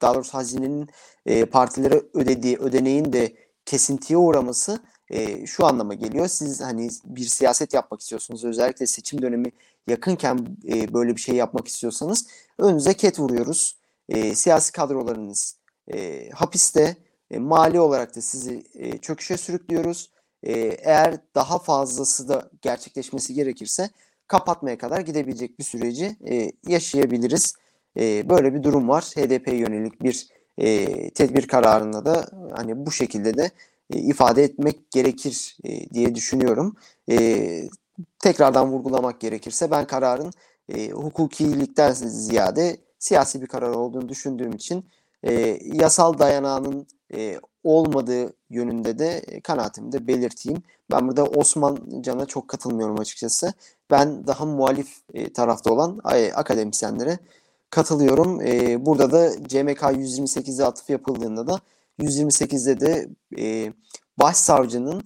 daha 0.02 0.14
doğrusu 0.14 0.34
hazinenin 0.34 0.88
e, 1.26 1.44
partilere 1.44 2.02
ödediği 2.14 2.56
ödeneğin 2.56 3.12
de 3.12 3.32
kesintiye 3.70 4.16
uğraması 4.16 4.80
e, 5.10 5.46
şu 5.46 5.66
anlama 5.66 5.94
geliyor. 5.94 6.28
Siz 6.28 6.60
hani 6.60 6.88
bir 7.04 7.24
siyaset 7.24 7.74
yapmak 7.74 8.00
istiyorsunuz 8.00 8.44
özellikle 8.44 8.86
seçim 8.86 9.22
dönemi 9.22 9.52
yakınken 9.86 10.46
e, 10.68 10.94
böyle 10.94 11.16
bir 11.16 11.20
şey 11.20 11.34
yapmak 11.34 11.68
istiyorsanız 11.68 12.26
önünüze 12.58 12.94
ket 12.94 13.18
vuruyoruz 13.18 13.76
e, 14.08 14.34
siyasi 14.34 14.72
kadrolarınız 14.72 15.56
e, 15.92 16.30
hapiste, 16.30 16.96
e, 17.30 17.38
mali 17.38 17.80
olarak 17.80 18.16
da 18.16 18.20
sizi 18.20 18.64
e, 18.74 18.98
çöküşe 18.98 19.36
sürüklüyoruz. 19.36 20.10
E, 20.42 20.52
eğer 20.62 21.18
daha 21.34 21.58
fazlası 21.58 22.28
da 22.28 22.50
gerçekleşmesi 22.62 23.34
gerekirse 23.34 23.90
kapatmaya 24.26 24.78
kadar 24.78 25.00
gidebilecek 25.00 25.58
bir 25.58 25.64
süreci 25.64 26.16
e, 26.30 26.52
yaşayabiliriz. 26.68 27.54
E, 27.96 28.28
böyle 28.28 28.54
bir 28.54 28.62
durum 28.62 28.88
var. 28.88 29.02
HDP 29.02 29.48
yönelik 29.48 30.02
bir 30.02 30.39
e, 30.60 31.10
tedbir 31.10 31.46
kararında 31.46 32.04
da 32.04 32.26
hani 32.56 32.86
bu 32.86 32.92
şekilde 32.92 33.36
de 33.36 33.50
e, 33.90 33.98
ifade 33.98 34.44
etmek 34.44 34.90
gerekir 34.90 35.56
e, 35.64 35.90
diye 35.90 36.14
düşünüyorum. 36.14 36.76
E, 37.10 37.68
tekrardan 38.18 38.72
vurgulamak 38.72 39.20
gerekirse 39.20 39.70
ben 39.70 39.86
kararın 39.86 40.32
e, 40.68 40.90
hukukilikten 40.90 41.92
ziyade 41.92 42.76
siyasi 42.98 43.42
bir 43.42 43.46
karar 43.46 43.70
olduğunu 43.70 44.08
düşündüğüm 44.08 44.52
için 44.52 44.84
e, 45.22 45.58
yasal 45.62 46.18
dayanağının 46.18 46.86
e, 47.14 47.40
olmadığı 47.64 48.32
yönünde 48.50 48.98
de 48.98 49.08
e, 49.08 49.40
kanaatimi 49.40 49.92
de 49.92 50.06
belirteyim. 50.06 50.62
Ben 50.90 51.08
burada 51.08 51.24
Osman 51.24 51.78
Can'a 52.00 52.26
çok 52.26 52.48
katılmıyorum 52.48 53.00
açıkçası. 53.00 53.52
Ben 53.90 54.26
daha 54.26 54.44
muhalif 54.44 54.96
e, 55.14 55.32
tarafta 55.32 55.72
olan 55.72 56.00
akademisyenlere 56.34 57.18
katılıyorum. 57.70 58.40
E, 58.40 58.86
burada 58.86 59.12
da 59.12 59.32
CMK 59.48 59.80
128'e 59.80 60.64
atıf 60.64 60.90
yapıldığında 60.90 61.46
da 61.46 61.60
128'de 61.98 62.80
de 62.80 63.08
e, 63.38 63.72
başsavcının 64.18 65.02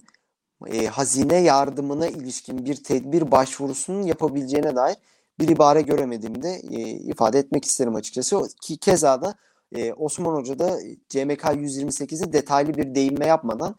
e, 0.67 0.85
hazine 0.87 1.37
yardımına 1.37 2.07
ilişkin 2.07 2.65
bir 2.65 2.75
tedbir 2.75 3.31
başvurusunun 3.31 4.01
yapabileceğine 4.01 4.75
dair 4.75 4.97
bir 5.39 5.47
ibare 5.47 5.81
göremediğimi 5.81 6.41
de 6.41 6.61
e, 6.71 6.79
ifade 6.89 7.39
etmek 7.39 7.65
isterim 7.65 7.95
açıkçası. 7.95 8.41
Ki 8.61 8.77
keza 8.77 9.21
da 9.21 9.35
e, 9.75 9.93
Osman 9.93 10.33
Hoca 10.35 10.59
da 10.59 10.79
CMK 11.09 11.43
128'i 11.43 12.33
detaylı 12.33 12.73
bir 12.73 12.95
değinme 12.95 13.27
yapmadan 13.27 13.75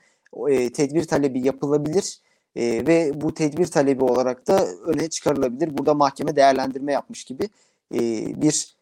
e, 0.49 0.73
tedbir 0.73 1.05
talebi 1.05 1.47
yapılabilir 1.47 2.21
e, 2.57 2.87
ve 2.87 3.21
bu 3.21 3.35
tedbir 3.35 3.67
talebi 3.67 4.05
olarak 4.05 4.49
da 4.49 4.67
öne 4.67 5.11
çıkarılabilir. 5.11 5.79
Burada 5.79 5.95
mahkeme 5.95 6.37
değerlendirme 6.37 6.93
yapmış 6.93 7.25
gibi 7.25 7.49
e, 7.95 8.01
bir 8.43 8.76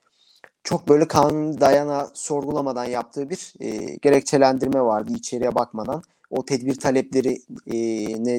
çok 0.65 0.89
böyle 0.89 1.09
kanun 1.09 1.61
dayana 1.61 2.11
sorgulamadan 2.15 2.85
yaptığı 2.85 3.31
bir 3.31 3.53
e, 3.61 3.97
gerekçelendirme 4.03 4.81
vardı 4.81 5.13
içeriye 5.17 5.55
bakmadan. 5.55 6.03
O 6.31 6.45
tedbir 6.45 6.75
talepleri 6.75 7.39
e, 7.67 7.75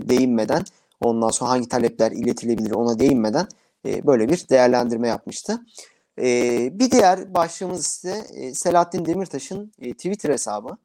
değinmeden 0.09 0.63
ondan 1.01 1.29
sonra 1.29 1.49
hangi 1.49 1.69
talepler 1.69 2.11
iletilebilir 2.11 2.71
ona 2.71 2.99
değinmeden 2.99 3.47
e, 3.85 4.07
böyle 4.07 4.29
bir 4.29 4.49
değerlendirme 4.49 5.07
yapmıştı. 5.07 5.61
E, 6.21 6.69
bir 6.79 6.91
diğer 6.91 7.33
başlığımız 7.33 7.85
ise 7.85 8.23
e, 8.33 8.53
Selahattin 8.53 9.05
Demirtaş'ın 9.05 9.71
e, 9.79 9.93
Twitter 9.93 10.29
hesabı. 10.29 10.77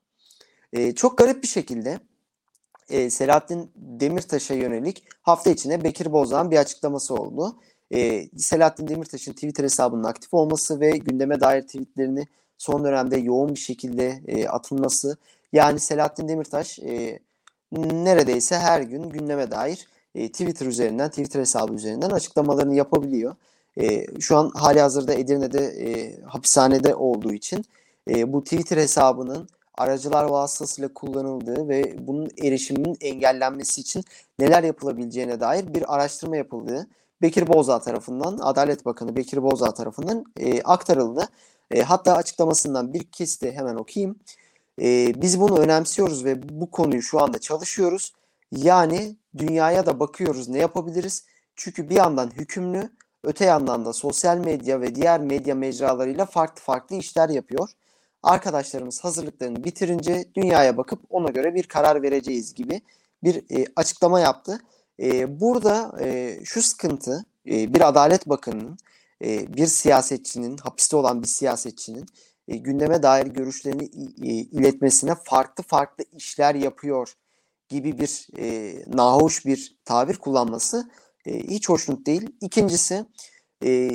E, 0.73 0.95
çok 0.95 1.19
garip 1.19 1.43
bir 1.43 1.49
şekilde 1.49 1.99
e, 2.91 3.11
Selahattin 3.11 3.71
Demirtaş'a 3.77 4.55
yönelik 4.55 5.05
hafta 5.23 5.51
içinde 5.51 5.85
Bekir 5.85 6.13
Bozdağ'ın 6.13 6.51
bir 6.51 6.57
açıklaması 6.57 7.15
oldu. 7.15 7.57
E, 7.95 8.29
Selahattin 8.39 8.89
Demirtaş'ın 8.89 9.33
Twitter 9.33 9.65
hesabının 9.65 10.05
aktif 10.05 10.35
olması 10.35 10.81
ve 10.81 10.91
gündeme 10.91 11.41
dair 11.41 11.63
tweetlerini 11.63 12.27
son 12.59 12.85
dönemde 12.85 13.17
yoğun 13.17 13.55
bir 13.55 13.61
şekilde 13.61 14.23
e, 14.27 14.49
atılması. 14.49 15.17
Yani 15.53 15.81
Selahattin 15.81 16.29
Demirtaş 16.29 16.79
e, 16.79 17.19
neredeyse 17.73 18.57
her 18.57 18.81
gün 18.81 19.11
gündeme 19.11 19.51
dair 19.51 19.87
e, 20.15 20.29
Twitter 20.29 20.67
üzerinden, 20.67 21.09
Twitter 21.09 21.41
hesabı 21.41 21.75
üzerinden 21.75 22.11
açıklamalarını 22.11 22.75
yapabiliyor. 22.75 23.35
E, 23.81 24.07
şu 24.21 24.37
an 24.37 24.51
hali 24.55 24.81
hazırda 24.81 25.15
Edirne'de 25.15 25.65
e, 25.65 26.21
hapishanede 26.23 26.95
olduğu 26.95 27.33
için 27.33 27.65
e, 28.11 28.33
bu 28.33 28.45
Twitter 28.45 28.77
hesabının 28.77 29.49
aracılar 29.79 30.25
vasıtasıyla 30.25 30.95
kullanıldığı 30.95 31.69
ve 31.69 32.07
bunun 32.07 32.31
erişiminin 32.43 32.97
engellenmesi 33.01 33.81
için 33.81 34.05
neler 34.39 34.63
yapılabileceğine 34.63 35.41
dair 35.41 35.75
bir 35.75 35.95
araştırma 35.95 36.37
yapıldığı 36.37 36.87
Bekir 37.23 37.47
Bozdağ 37.47 37.81
tarafından, 37.81 38.39
Adalet 38.39 38.85
Bakanı 38.85 39.17
Bekir 39.17 39.43
Bozdağ 39.43 39.75
tarafından 39.75 40.25
e, 40.37 40.63
aktarıldı. 40.63 41.29
E, 41.71 41.83
hatta 41.83 42.15
açıklamasından 42.17 42.95
bir 42.95 43.05
kesti 43.05 43.53
hemen 43.53 43.75
okuyayım. 43.75 44.19
E, 44.83 45.13
biz 45.23 45.41
bunu 45.41 45.59
önemsiyoruz 45.59 46.25
ve 46.25 46.49
bu 46.61 46.71
konuyu 46.71 47.03
şu 47.03 47.21
anda 47.23 47.39
çalışıyoruz. 47.39 48.13
Yani 48.53 49.17
dünyaya 49.39 49.87
da 49.87 50.01
bakıyoruz 50.01 50.49
ne 50.49 50.59
yapabiliriz. 50.59 51.25
Çünkü 51.57 51.89
bir 51.89 51.97
yandan 51.97 52.31
hükümlü, 52.31 52.91
öte 53.25 53.45
yandan 53.45 53.85
da 53.85 53.93
sosyal 53.93 54.37
medya 54.39 54.81
ve 54.81 54.95
diğer 54.95 55.21
medya 55.21 55.55
mecralarıyla 55.55 56.27
farklı 56.27 56.63
farklı 56.63 56.97
işler 56.97 57.29
yapıyor. 57.29 57.69
Arkadaşlarımız 58.23 59.05
hazırlıklarını 59.05 59.65
bitirince 59.65 60.25
dünyaya 60.35 60.77
bakıp 60.77 61.01
ona 61.11 61.29
göre 61.29 61.55
bir 61.55 61.63
karar 61.63 62.03
vereceğiz 62.03 62.55
gibi 62.55 62.81
bir 63.25 63.59
e, 63.59 63.67
açıklama 63.77 64.21
yaptı. 64.21 64.61
E, 65.01 65.41
burada 65.41 65.93
e, 66.01 66.39
şu 66.45 66.63
sıkıntı 66.63 67.25
e, 67.51 67.75
bir 67.75 67.89
Adalet 67.89 68.29
Bakanı'nın 68.29 68.79
e, 69.25 69.55
bir 69.57 69.67
siyasetçinin, 69.67 70.57
hapiste 70.57 70.97
olan 70.97 71.23
bir 71.23 71.29
siyasetçinin 71.29 72.07
e, 72.49 72.57
gündeme 72.57 73.03
dair 73.03 73.27
görüşlerini 73.27 73.85
e, 74.23 74.33
iletmesine 74.35 75.15
farklı 75.25 75.65
farklı 75.65 76.05
işler 76.13 76.55
yapıyor 76.55 77.15
gibi 77.69 77.99
bir 77.99 78.27
e, 78.39 78.75
nahoş 78.87 79.47
bir 79.47 79.79
tabir 79.85 80.17
kullanması 80.17 80.91
e, 81.27 81.39
hiç 81.39 81.69
hoşnut 81.69 82.07
değil. 82.07 82.31
İkincisi 82.41 83.07
e, 83.65 83.91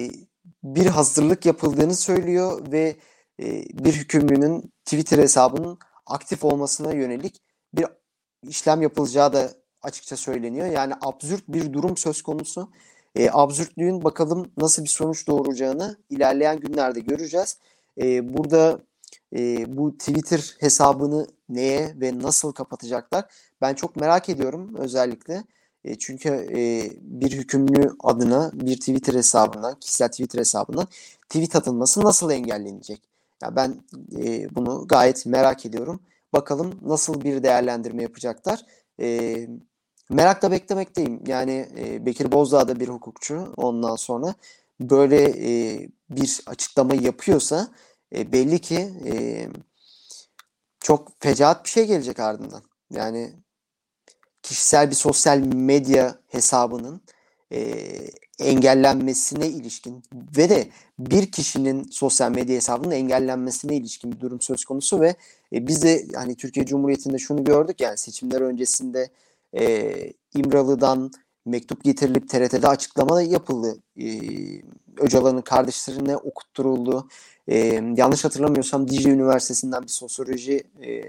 bir 0.64 0.86
hazırlık 0.86 1.46
yapıldığını 1.46 1.96
söylüyor 1.96 2.72
ve 2.72 2.96
e, 3.40 3.46
bir 3.86 3.94
hükümlünün 3.94 4.74
Twitter 4.86 5.20
hesabının 5.20 5.78
aktif 6.06 6.46
olmasına 6.46 6.94
yönelik 6.94 7.42
bir 7.74 7.86
işlem 8.44 8.82
yapılacağı 8.82 9.34
da 9.34 9.65
açıkça 9.86 10.18
söyleniyor. 10.18 10.68
Yani 10.68 10.94
absürt 11.02 11.44
bir 11.48 11.74
durum 11.74 11.98
söz 11.98 12.22
konusu. 12.22 12.70
E, 13.16 13.30
absürtlüğün 13.32 14.04
bakalım 14.04 14.52
nasıl 14.58 14.84
bir 14.84 14.90
sonuç 14.90 15.28
doğuracağını 15.28 15.98
ilerleyen 16.10 16.60
günlerde 16.60 17.00
göreceğiz. 17.00 17.58
E, 18.02 18.34
burada 18.38 18.80
e, 19.36 19.66
bu 19.78 19.98
Twitter 19.98 20.56
hesabını 20.60 21.28
neye 21.50 21.94
ve 22.02 22.20
nasıl 22.20 22.52
kapatacaklar? 22.52 23.26
Ben 23.62 23.74
çok 23.74 23.96
merak 23.96 24.30
ediyorum 24.30 24.76
özellikle. 24.76 25.44
E, 25.84 25.96
çünkü 25.96 26.30
e, 26.30 26.92
bir 27.02 27.32
hükümlü 27.32 27.92
adına 28.04 28.52
bir 28.54 28.76
Twitter 28.76 29.14
hesabından, 29.14 29.80
kişisel 29.80 30.08
Twitter 30.08 30.40
hesabından 30.40 30.88
tweet 31.30 31.56
atılması 31.56 32.04
nasıl 32.04 32.32
engellenecek? 32.32 33.02
Ya 33.44 33.56
ben 33.56 33.76
e, 34.18 34.56
bunu 34.56 34.88
gayet 34.88 35.26
merak 35.26 35.66
ediyorum. 35.66 36.00
Bakalım 36.34 36.80
nasıl 36.82 37.22
bir 37.22 37.44
değerlendirme 37.44 38.04
yapacaklar. 38.04 38.66
E, 39.02 39.36
merakla 40.10 40.52
beklemekteyim. 40.52 41.24
Yani 41.28 41.70
e, 41.78 42.06
Bekir 42.06 42.32
Bozdağ 42.32 42.68
da 42.68 42.80
bir 42.80 42.88
hukukçu. 42.88 43.54
Ondan 43.58 43.96
sonra 43.96 44.36
böyle 44.80 45.24
e, 45.24 45.80
bir 46.10 46.42
açıklama 46.46 46.96
yapıyorsa 46.96 47.68
e, 48.16 48.32
belli 48.32 48.60
ki 48.60 48.94
e, 49.06 49.48
çok 50.80 51.12
fecaat 51.20 51.66
bir 51.66 51.70
şey 51.70 51.88
gelecek 51.88 52.20
ardından. 52.20 52.64
Yani 52.92 53.34
kişisel 54.44 54.90
bir 54.90 54.96
sosyal 54.96 55.38
medya 55.40 56.20
hesabının 56.28 57.02
e, 57.52 57.60
engellenmesine 58.40 59.48
ilişkin 59.48 60.04
ve 60.38 60.50
de 60.50 60.70
bir 61.00 61.32
kişinin 61.32 61.84
sosyal 61.84 62.32
medya 62.32 62.56
hesabının 62.56 62.92
engellenmesine 62.92 63.76
ilişkin 63.76 64.12
bir 64.12 64.20
durum 64.20 64.42
söz 64.42 64.66
konusu 64.66 65.02
ve 65.02 65.16
e, 65.54 65.68
biz 65.68 65.84
de 65.84 66.08
hani 66.16 66.36
Türkiye 66.36 66.66
Cumhuriyeti'nde 66.66 67.18
şunu 67.18 67.44
gördük 67.44 67.82
yani 67.82 67.98
seçimler 67.98 68.42
öncesinde 68.42 69.10
e, 69.58 69.94
İmralı'dan 70.36 71.12
mektup 71.46 71.84
getirilip 71.84 72.30
TRT'de 72.30 72.68
açıklama 72.68 73.22
yapıldı. 73.22 73.78
E, 74.02 74.08
Öcalan'ın 74.98 75.42
kardeşlerine 75.42 76.18
okutturuldu. 76.18 77.08
E, 77.48 77.58
yanlış 77.98 78.26
hatırlamıyorsam 78.26 78.88
Dicle 78.88 79.10
Üniversitesi'nden 79.10 79.84
bir 79.84 79.88
sosyoloji 79.88 80.64
e, 80.86 81.04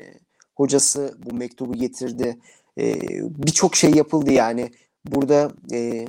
hocası 0.55 1.15
bu 1.27 1.35
mektubu 1.35 1.73
getirdi. 1.73 2.39
E, 2.79 3.01
Birçok 3.21 3.77
şey 3.77 3.95
yapıldı 3.95 4.33
yani. 4.33 4.71
Burada 5.05 5.53
e, 5.73 6.07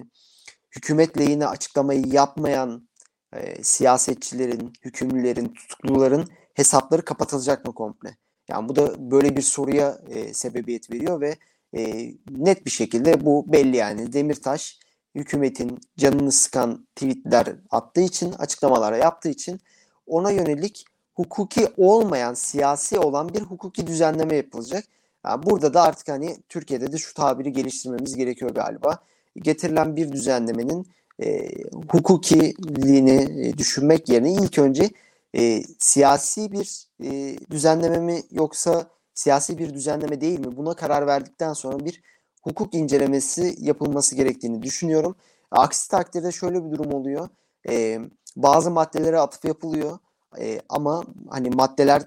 hükümet 0.76 1.19
lehine 1.19 1.47
açıklamayı 1.47 2.04
yapmayan 2.08 2.88
e, 3.34 3.63
siyasetçilerin, 3.63 4.73
hükümlülerin, 4.86 5.54
tutukluların 5.54 6.28
hesapları 6.54 7.06
kapatılacak 7.06 7.65
mı 7.65 7.73
komple? 7.73 8.17
Yani 8.50 8.69
bu 8.69 8.76
da 8.76 9.12
böyle 9.12 9.38
bir 9.38 9.41
soruya 9.41 10.02
e, 10.10 10.34
sebebiyet 10.34 10.91
veriyor 10.91 11.21
ve 11.21 11.36
e, 11.77 12.13
net 12.29 12.65
bir 12.65 12.71
şekilde 12.71 13.25
bu 13.25 13.53
belli 13.53 13.75
yani. 13.75 14.13
Demirtaş 14.13 14.79
hükümetin 15.15 15.79
canını 15.97 16.31
sıkan 16.31 16.87
tweetler 16.95 17.55
attığı 17.69 18.01
için, 18.01 18.31
açıklamalara 18.31 18.97
yaptığı 18.97 19.29
için 19.29 19.59
ona 20.07 20.31
yönelik 20.31 20.85
hukuki 21.13 21.67
olmayan, 21.77 22.33
siyasi 22.33 22.99
olan 22.99 23.29
bir 23.29 23.41
hukuki 23.41 23.87
düzenleme 23.87 24.35
yapılacak. 24.35 24.83
Yani 25.25 25.43
burada 25.43 25.73
da 25.73 25.81
artık 25.81 26.07
hani 26.09 26.37
Türkiye'de 26.49 26.91
de 26.91 26.97
şu 26.97 27.13
tabiri 27.13 27.53
geliştirmemiz 27.53 28.15
gerekiyor 28.15 28.51
galiba. 28.51 28.97
Getirilen 29.35 29.95
bir 29.95 30.11
düzenlemenin 30.11 30.87
e, 31.23 31.49
hukukiliğini 31.91 33.47
e, 33.47 33.57
düşünmek 33.57 34.09
yerine 34.09 34.33
ilk 34.33 34.59
önce 34.59 34.89
e, 35.37 35.63
siyasi 35.79 36.51
bir 36.51 36.87
e, 37.03 37.37
düzenleme 37.51 37.99
mi 37.99 38.21
yoksa 38.31 38.89
siyasi 39.17 39.58
bir 39.58 39.73
düzenleme 39.73 40.21
değil 40.21 40.39
mi? 40.39 40.58
Buna 40.58 40.73
karar 40.73 41.08
verdikten 41.08 41.53
sonra 41.53 41.86
bir 41.86 42.01
hukuk 42.43 42.73
incelemesi 42.73 43.56
yapılması 43.60 44.15
gerektiğini 44.15 44.62
düşünüyorum. 44.62 45.15
Aksi 45.51 45.89
takdirde 45.89 46.32
şöyle 46.32 46.65
bir 46.65 46.71
durum 46.71 46.93
oluyor. 46.93 47.30
E, 47.69 47.99
bazı 48.36 48.71
maddelere 48.71 49.19
atıf 49.19 49.45
yapılıyor 49.45 49.97
e, 50.39 50.62
ama 50.69 51.03
hani 51.30 51.49
maddeler 51.49 52.01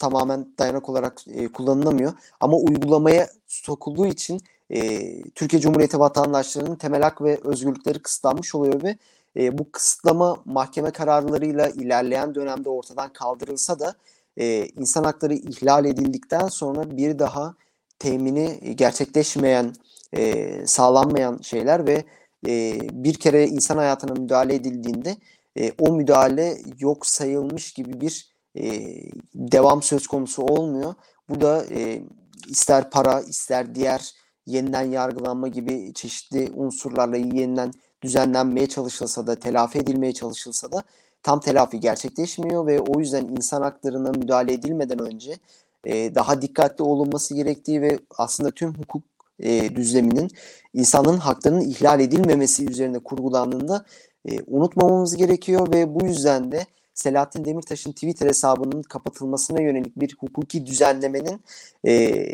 tamamen 0.00 0.54
dayanak 0.58 0.88
olarak 0.88 1.22
e, 1.28 1.48
kullanılamıyor. 1.48 2.12
Ama 2.40 2.56
uygulamaya 2.56 3.28
sokulduğu 3.46 4.06
için 4.06 4.40
e, 4.70 5.00
Türkiye 5.30 5.62
Cumhuriyeti 5.62 5.98
vatandaşlarının 5.98 6.76
temel 6.76 7.02
hak 7.02 7.22
ve 7.22 7.40
özgürlükleri 7.44 7.98
kısıtlanmış 7.98 8.54
oluyor 8.54 8.82
ve 8.82 8.98
e, 9.36 9.58
bu 9.58 9.70
kısıtlama 9.72 10.36
mahkeme 10.44 10.90
kararlarıyla 10.90 11.68
ilerleyen 11.68 12.34
dönemde 12.34 12.68
ortadan 12.68 13.12
kaldırılsa 13.12 13.80
da 13.80 13.94
e, 14.36 14.66
insan 14.66 15.04
hakları 15.04 15.34
ihlal 15.34 15.84
edildikten 15.84 16.48
sonra 16.48 16.96
bir 16.96 17.18
daha 17.18 17.54
temini 17.98 18.76
gerçekleşmeyen, 18.76 19.72
e, 20.12 20.66
sağlanmayan 20.66 21.38
şeyler 21.42 21.86
ve 21.86 22.04
e, 22.48 22.78
bir 22.92 23.14
kere 23.14 23.46
insan 23.46 23.76
hayatına 23.76 24.12
müdahale 24.20 24.54
edildiğinde 24.54 25.16
e, 25.58 25.72
o 25.78 25.92
müdahale 25.92 26.58
yok 26.78 27.06
sayılmış 27.06 27.72
gibi 27.72 28.00
bir 28.00 28.36
e, 28.56 28.94
devam 29.34 29.82
söz 29.82 30.06
konusu 30.06 30.42
olmuyor. 30.42 30.94
Bu 31.28 31.40
da 31.40 31.64
e, 31.70 32.02
ister 32.48 32.90
para 32.90 33.20
ister 33.20 33.74
diğer 33.74 34.14
yeniden 34.46 34.82
yargılanma 34.82 35.48
gibi 35.48 35.92
çeşitli 35.94 36.50
unsurlarla 36.54 37.16
yeniden 37.16 37.72
düzenlenmeye 38.02 38.66
çalışılsa 38.66 39.26
da 39.26 39.34
telafi 39.34 39.78
edilmeye 39.78 40.12
çalışılsa 40.12 40.72
da 40.72 40.82
tam 41.26 41.40
telafi 41.40 41.80
gerçekleşmiyor 41.80 42.66
ve 42.66 42.80
o 42.80 43.00
yüzden 43.00 43.24
insan 43.24 43.62
haklarına 43.62 44.10
müdahale 44.10 44.52
edilmeden 44.52 44.98
önce 44.98 45.36
e, 45.84 46.14
daha 46.14 46.42
dikkatli 46.42 46.84
olunması 46.84 47.34
gerektiği 47.34 47.82
ve 47.82 47.98
aslında 48.18 48.50
tüm 48.50 48.74
hukuk 48.74 49.02
e, 49.40 49.76
düzleminin 49.76 50.30
insanın 50.74 51.16
haklarının 51.16 51.60
ihlal 51.60 52.00
edilmemesi 52.00 52.70
üzerine 52.70 52.98
kurgulandığında 52.98 53.84
e, 54.28 54.42
unutmamamız 54.46 55.16
gerekiyor 55.16 55.72
ve 55.72 55.94
bu 55.94 56.06
yüzden 56.06 56.52
de 56.52 56.66
Selahattin 56.96 57.44
Demirtaş'ın 57.44 57.92
Twitter 57.92 58.26
hesabının 58.26 58.82
kapatılmasına 58.82 59.60
yönelik 59.60 59.96
bir 60.00 60.16
hukuki 60.20 60.66
düzenlemenin 60.66 61.40
e, 61.86 62.26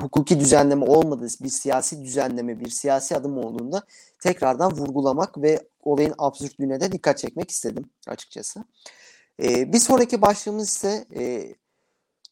hukuki 0.00 0.40
düzenleme 0.40 0.84
olmadığı 0.84 1.28
bir 1.40 1.48
siyasi 1.48 2.04
düzenleme, 2.04 2.60
bir 2.60 2.70
siyasi 2.70 3.16
adım 3.16 3.38
olduğunda 3.38 3.82
tekrardan 4.18 4.72
vurgulamak 4.72 5.42
ve 5.42 5.68
olayın 5.82 6.14
absürtlüğüne 6.18 6.80
de 6.80 6.92
dikkat 6.92 7.18
çekmek 7.18 7.50
istedim 7.50 7.90
açıkçası. 8.06 8.64
E, 9.42 9.72
bir 9.72 9.78
sonraki 9.78 10.22
başlığımız 10.22 10.68
ise 10.68 11.04
e, 11.16 11.54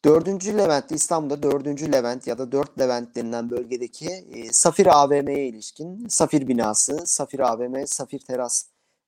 4. 0.05 0.47
Levent'te 0.47 0.95
İstanbul'da 0.95 1.43
4. 1.43 1.93
Levent 1.93 2.27
ya 2.27 2.37
da 2.37 2.51
4 2.51 2.79
Levent 2.79 3.15
denilen 3.15 3.49
bölgedeki 3.49 4.09
e, 4.09 4.51
Safir 4.51 5.03
AVM'ye 5.03 5.47
ilişkin 5.47 6.07
Safir 6.07 6.47
binası, 6.47 7.03
Safir 7.05 7.39
AVM, 7.39 7.85
Safir 7.85 8.19
Teras 8.19 8.65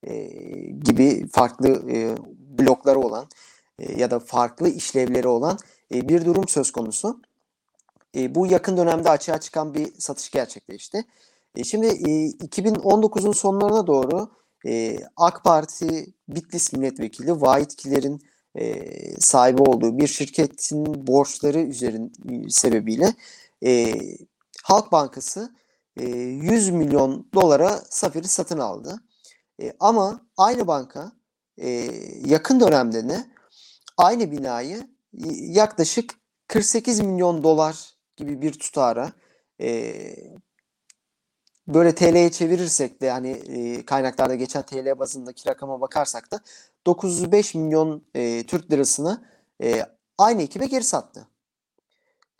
e, 0.07 0.25
gibi 0.83 1.27
farklı 1.27 1.91
e, 1.91 2.15
blokları 2.59 2.99
olan 2.99 3.27
e, 3.79 3.99
ya 3.99 4.11
da 4.11 4.19
farklı 4.19 4.69
işlevleri 4.69 5.27
olan 5.27 5.57
e, 5.93 6.09
bir 6.09 6.25
durum 6.25 6.47
söz 6.47 6.71
konusu. 6.71 7.21
E, 8.15 8.35
bu 8.35 8.47
yakın 8.47 8.77
dönemde 8.77 9.09
açığa 9.09 9.39
çıkan 9.39 9.73
bir 9.73 9.99
satış 9.99 10.31
gerçekleşti. 10.31 11.05
E, 11.55 11.63
şimdi 11.63 11.87
e, 11.87 12.29
2019'un 12.29 13.31
sonlarına 13.31 13.87
doğru 13.87 14.29
e, 14.65 14.97
AK 15.17 15.43
Parti 15.43 16.13
Bitlis 16.29 16.73
milletvekili 16.73 17.41
Vahit 17.41 17.75
Kiler'in 17.75 18.21
e, 18.55 18.85
sahibi 19.19 19.61
olduğu 19.61 19.97
bir 19.97 20.07
şirketin 20.07 21.07
borçları 21.07 21.59
üzerin 21.59 22.13
sebebiyle 22.49 23.13
e, 23.65 23.95
Halk 24.63 24.91
Bankası 24.91 25.55
e, 25.97 26.05
100 26.05 26.69
milyon 26.69 27.27
dolara 27.33 27.81
Safir'i 27.89 28.27
satın 28.27 28.59
aldı. 28.59 29.01
E, 29.61 29.73
ama 29.79 30.21
aynı 30.37 30.67
banka 30.67 31.11
e, 31.57 31.91
yakın 32.25 32.59
dönemde 32.59 33.09
de 33.09 33.25
aynı 33.97 34.31
binayı 34.31 34.87
yaklaşık 35.39 36.13
48 36.47 36.99
milyon 36.99 37.43
dolar 37.43 37.93
gibi 38.17 38.41
bir 38.41 38.53
tutara 38.53 39.11
e, 39.61 39.95
böyle 41.67 41.95
TL'ye 41.95 42.31
çevirirsek 42.31 43.01
de 43.01 43.05
yani 43.05 43.29
e, 43.29 43.85
kaynaklarda 43.85 44.35
geçen 44.35 44.63
TL 44.63 44.99
bazındaki 44.99 45.49
rakama 45.49 45.81
bakarsak 45.81 46.31
da 46.31 46.39
905 46.85 47.55
milyon 47.55 48.03
e, 48.15 48.43
Türk 48.45 48.71
lirasını 48.71 49.25
e, 49.63 49.85
aynı 50.17 50.41
ekibe 50.41 50.65
geri 50.65 50.83
sattı. 50.83 51.27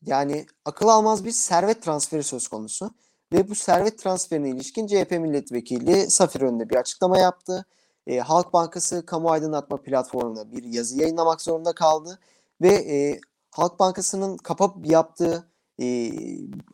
Yani 0.06 0.46
akıl 0.66 0.88
almaz 0.88 1.26
bir 1.26 1.32
servet 1.32 1.82
transferi 1.82 2.24
söz 2.24 2.48
konusu. 2.48 2.92
Ve 3.34 3.50
bu 3.50 3.56
servet 3.56 4.00
transferine 4.00 4.50
ilişkin 4.50 4.88
CHP 4.88 5.12
milletvekili 5.12 6.12
Safir 6.12 6.42
önünde 6.42 6.70
bir 6.70 6.76
açıklama 6.76 7.18
yaptı. 7.18 7.66
E, 8.08 8.20
Halk 8.20 8.54
Bankası 8.54 9.06
kamu 9.06 9.32
aydınlatma 9.32 9.78
platformuna 9.78 10.52
bir 10.52 10.64
yazı 10.64 11.00
yayınlamak 11.00 11.42
zorunda 11.42 11.74
kaldı. 11.74 12.20
Ve 12.62 12.74
e, 12.74 13.20
Halk 13.52 13.80
Bankası'nın 13.80 14.38
kapap 14.38 14.86
yaptığı 14.86 15.50
e, 15.82 16.12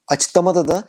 açıklamada 0.08 0.68
da 0.68 0.84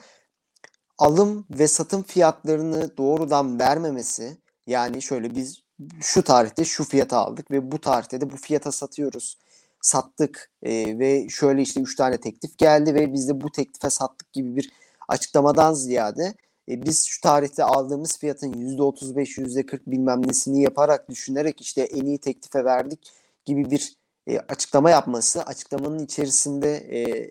alım 0.98 1.46
ve 1.50 1.68
satım 1.68 2.02
fiyatlarını 2.02 2.96
doğrudan 2.96 3.60
vermemesi 3.60 4.38
yani 4.66 5.02
şöyle 5.02 5.34
biz 5.34 5.62
şu 6.00 6.22
tarihte 6.24 6.64
şu 6.64 6.84
fiyata 6.84 7.18
aldık 7.18 7.50
ve 7.50 7.72
bu 7.72 7.80
tarihte 7.80 8.20
de 8.20 8.30
bu 8.30 8.36
fiyata 8.36 8.72
satıyoruz. 8.72 9.38
Sattık 9.80 10.50
e, 10.62 10.98
ve 10.98 11.28
şöyle 11.28 11.62
işte 11.62 11.80
3 11.80 11.96
tane 11.96 12.20
teklif 12.20 12.58
geldi 12.58 12.94
ve 12.94 13.12
biz 13.12 13.28
de 13.28 13.40
bu 13.40 13.52
teklife 13.52 13.90
sattık 13.90 14.32
gibi 14.32 14.56
bir 14.56 14.72
açıklamadan 15.08 15.74
ziyade 15.74 16.34
e, 16.68 16.82
biz 16.82 17.06
şu 17.06 17.20
tarihte 17.20 17.64
aldığımız 17.64 18.18
fiyatın 18.18 18.52
%35, 18.52 19.40
%40 19.40 19.80
bilmem 19.86 20.28
nesini 20.28 20.62
yaparak 20.62 21.10
düşünerek 21.10 21.60
işte 21.60 21.82
en 21.82 22.04
iyi 22.04 22.18
teklife 22.18 22.64
verdik 22.64 23.12
gibi 23.44 23.70
bir 23.70 23.96
e, 24.26 24.38
açıklama 24.38 24.90
yapması, 24.90 25.42
açıklamanın 25.42 25.98
içerisinde 25.98 26.76
e, 26.76 27.30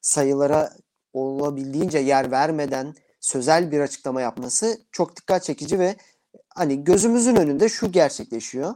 sayılara 0.00 0.72
olabildiğince 1.12 1.98
yer 1.98 2.30
vermeden 2.30 2.94
sözel 3.20 3.70
bir 3.70 3.80
açıklama 3.80 4.20
yapması 4.20 4.80
çok 4.92 5.16
dikkat 5.16 5.44
çekici 5.44 5.78
ve 5.78 5.96
hani 6.48 6.84
gözümüzün 6.84 7.36
önünde 7.36 7.68
şu 7.68 7.92
gerçekleşiyor. 7.92 8.74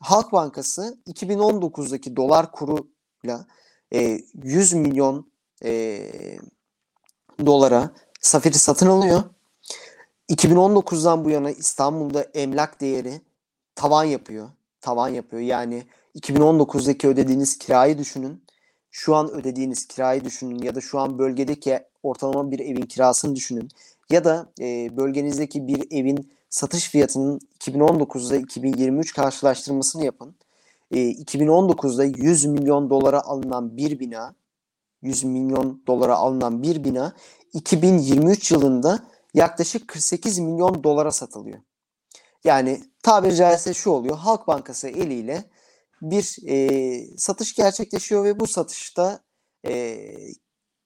Halk 0.00 0.32
Bankası 0.32 0.98
2019'daki 1.06 2.16
dolar 2.16 2.52
kuruyla 2.52 3.46
e, 3.94 4.20
100 4.34 4.72
milyon 4.72 5.32
e, 5.64 6.00
dolara 7.46 7.90
Safir'i 8.20 8.58
satın 8.58 8.86
alıyor. 8.86 9.22
2019'dan 10.28 11.24
bu 11.24 11.30
yana 11.30 11.50
İstanbul'da 11.50 12.22
emlak 12.22 12.80
değeri 12.80 13.20
tavan 13.74 14.04
yapıyor. 14.04 14.48
Tavan 14.80 15.08
yapıyor. 15.08 15.42
Yani 15.42 15.82
2019'daki 16.16 17.08
ödediğiniz 17.08 17.58
kirayı 17.58 17.98
düşünün. 17.98 18.44
Şu 18.90 19.16
an 19.16 19.30
ödediğiniz 19.30 19.88
kirayı 19.88 20.24
düşünün 20.24 20.62
ya 20.62 20.74
da 20.74 20.80
şu 20.80 20.98
an 20.98 21.18
bölgedeki 21.18 21.80
ortalama 22.02 22.50
bir 22.50 22.58
evin 22.58 22.82
kirasını 22.82 23.36
düşünün. 23.36 23.68
Ya 24.10 24.24
da 24.24 24.52
e, 24.60 24.96
bölgenizdeki 24.96 25.66
bir 25.66 25.86
evin 25.90 26.32
satış 26.50 26.90
fiyatının 26.90 27.40
2019'da 27.60 28.36
2023 28.36 29.14
karşılaştırmasını 29.14 30.04
yapın. 30.04 30.34
E, 30.90 30.98
2019'da 30.98 32.04
100 32.04 32.44
milyon 32.44 32.90
dolara 32.90 33.20
alınan 33.20 33.76
bir 33.76 34.00
bina 34.00 34.34
100 35.02 35.24
milyon 35.24 35.82
dolara 35.86 36.16
alınan 36.16 36.62
bir 36.62 36.84
bina 36.84 37.12
2023 37.52 38.50
yılında 38.50 39.00
yaklaşık 39.34 39.88
48 39.88 40.38
milyon 40.38 40.84
dolara 40.84 41.12
satılıyor. 41.12 41.58
Yani 42.44 42.80
tabiri 43.02 43.36
caizse 43.36 43.74
şu 43.74 43.90
oluyor. 43.90 44.16
Halk 44.16 44.46
Bankası 44.46 44.88
eliyle 44.88 45.44
bir 46.02 46.36
e, 46.48 47.16
satış 47.16 47.54
gerçekleşiyor 47.54 48.24
ve 48.24 48.40
bu 48.40 48.46
satışta 48.46 49.20
e, 49.66 50.04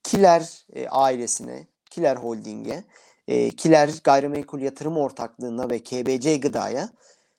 Kiler 0.03 0.67
e, 0.73 0.89
ailesine, 0.89 1.69
Kiler 1.91 2.17
Holding'e, 2.17 2.85
e, 3.29 3.51
Kiler 3.51 3.91
Gayrimenkul 4.05 4.61
Yatırım 4.61 4.97
Ortaklığı'na 4.97 5.71
ve 5.71 5.79
KBC 5.79 6.37
Gıda'ya 6.37 6.89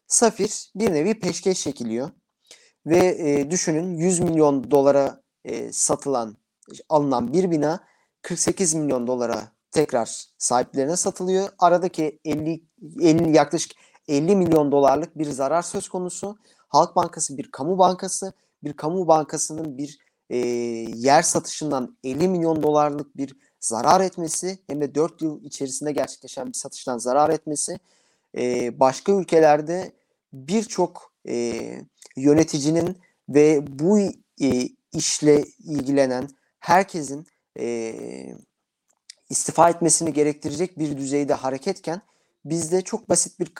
Safir 0.07 0.71
bir 0.75 0.93
nevi 0.93 1.19
peşkeş 1.19 1.61
çekiliyor. 1.61 2.11
Ve 2.85 2.97
e, 2.97 3.51
düşünün 3.51 3.97
100 3.97 4.19
milyon 4.19 4.71
dolara 4.71 5.23
e, 5.45 5.71
satılan 5.71 6.37
alınan 6.89 7.33
bir 7.33 7.51
bina 7.51 7.83
48 8.21 8.73
milyon 8.73 9.07
dolara 9.07 9.52
tekrar 9.73 10.25
sahiplerine 10.37 10.95
satılıyor. 10.95 11.49
Aradaki 11.59 12.19
50, 12.25 12.63
50 13.01 13.35
yaklaşık 13.35 13.71
50 14.07 14.35
milyon 14.35 14.71
dolarlık 14.71 15.17
bir 15.17 15.25
zarar 15.25 15.61
söz 15.61 15.89
konusu. 15.89 16.37
Halk 16.67 16.95
Bankası 16.95 17.37
bir 17.37 17.51
kamu 17.51 17.77
bankası. 17.77 18.33
Bir 18.63 18.73
kamu 18.73 19.07
bankasının 19.07 19.77
bir 19.77 19.99
e, 20.29 20.37
yer 20.95 21.21
satışından 21.21 21.97
50 22.03 22.27
milyon 22.27 22.63
dolarlık 22.63 23.17
bir 23.17 23.35
zarar 23.59 24.01
etmesi 24.01 24.59
hem 24.67 24.81
de 24.81 24.95
4 24.95 25.21
yıl 25.21 25.43
içerisinde 25.43 25.91
gerçekleşen 25.91 26.47
bir 26.47 26.53
satıştan 26.53 26.97
zarar 26.97 27.29
etmesi 27.29 27.79
e, 28.37 28.79
başka 28.79 29.11
ülkelerde 29.11 29.91
birçok 30.33 31.13
e, 31.27 31.61
yöneticinin 32.17 32.97
ve 33.29 33.79
bu 33.79 33.99
e, 34.41 34.69
işle 34.93 35.43
ilgilenen 35.59 36.27
herkesin 36.59 37.25
e, 37.59 37.95
istifa 39.29 39.69
etmesini 39.69 40.13
gerektirecek 40.13 40.79
bir 40.79 40.97
düzeyde 40.97 41.33
hareketken 41.33 42.01
bizde 42.45 42.81
çok 42.81 43.09
basit 43.09 43.39
bir 43.39 43.51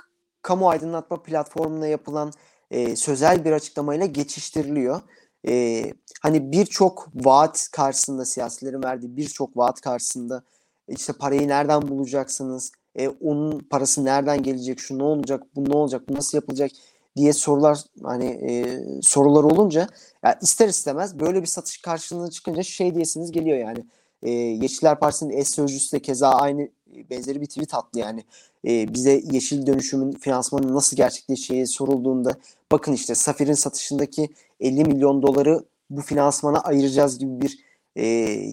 kamu 0.42 0.70
aydınlatma 0.70 1.24
platformuna 1.24 1.88
yapılan 1.88 2.32
e, 2.72 2.96
sözel 2.96 3.46
bir 3.46 3.52
açıklamayla 3.52 4.06
geçiştiriliyor. 4.06 5.02
E, 5.48 5.84
hani 6.22 6.52
birçok 6.52 7.10
vaat 7.16 7.70
karşısında 7.72 8.26
siyasilerin 8.26 8.84
verdiği 8.84 9.18
birçok 9.18 9.58
vaat 9.58 9.82
karşısında 9.82 10.44
işte 10.88 11.14
parayı 11.14 11.48
nereden 11.48 11.82
bulacaksınız? 11.82 12.72
E, 12.96 13.08
onun 13.10 13.60
parası 13.60 14.06
nereden 14.06 14.44
gelecek? 14.44 14.80
Şu 14.80 14.98
ne 14.98 15.04
olacak? 15.04 15.44
Bu 15.56 15.70
ne 15.70 15.76
olacak? 15.76 16.10
Bu 16.10 16.14
nasıl 16.16 16.38
yapılacak? 16.38 16.72
diye 17.18 17.34
sorular 17.34 17.80
hani 18.04 18.26
e, 18.26 18.80
sorular 19.02 19.44
olunca 19.44 19.88
yani 20.24 20.36
ister 20.42 20.68
istemez 20.68 21.20
böyle 21.20 21.42
bir 21.42 21.48
satış 21.48 21.78
karşılığına 21.78 22.30
çıkınca 22.30 22.64
şey 22.64 22.96
diyesiniz 22.96 23.32
geliyor 23.32 23.58
yani. 23.58 23.86
E, 24.24 24.32
Yeşiller 24.32 25.00
Partisi'nin 25.00 25.38
eş 25.38 25.48
sözcüsü 25.48 25.92
de 25.92 26.00
keza 26.00 26.30
aynı 26.30 26.70
benzeri 27.10 27.42
bir 27.42 27.46
tweet 27.46 27.74
attı 27.74 28.00
yani. 28.00 28.24
E, 28.68 28.94
bize 28.94 29.22
yeşil 29.32 29.66
dönüşümün 29.66 30.12
finansmanı 30.12 30.76
nasıl 30.76 30.98
gerçekleşeceği 30.98 31.68
sorulduğunda 31.68 32.36
bakın 32.72 32.94
işte 32.94 33.16
Safir'in 33.16 33.54
satışındaki 33.54 34.30
50 34.60 34.84
milyon 34.84 35.22
doları 35.22 35.64
bu 35.90 36.02
finansmana 36.02 36.60
ayıracağız 36.60 37.20
gibi 37.20 37.42
bir 37.42 37.60
e, 37.96 38.06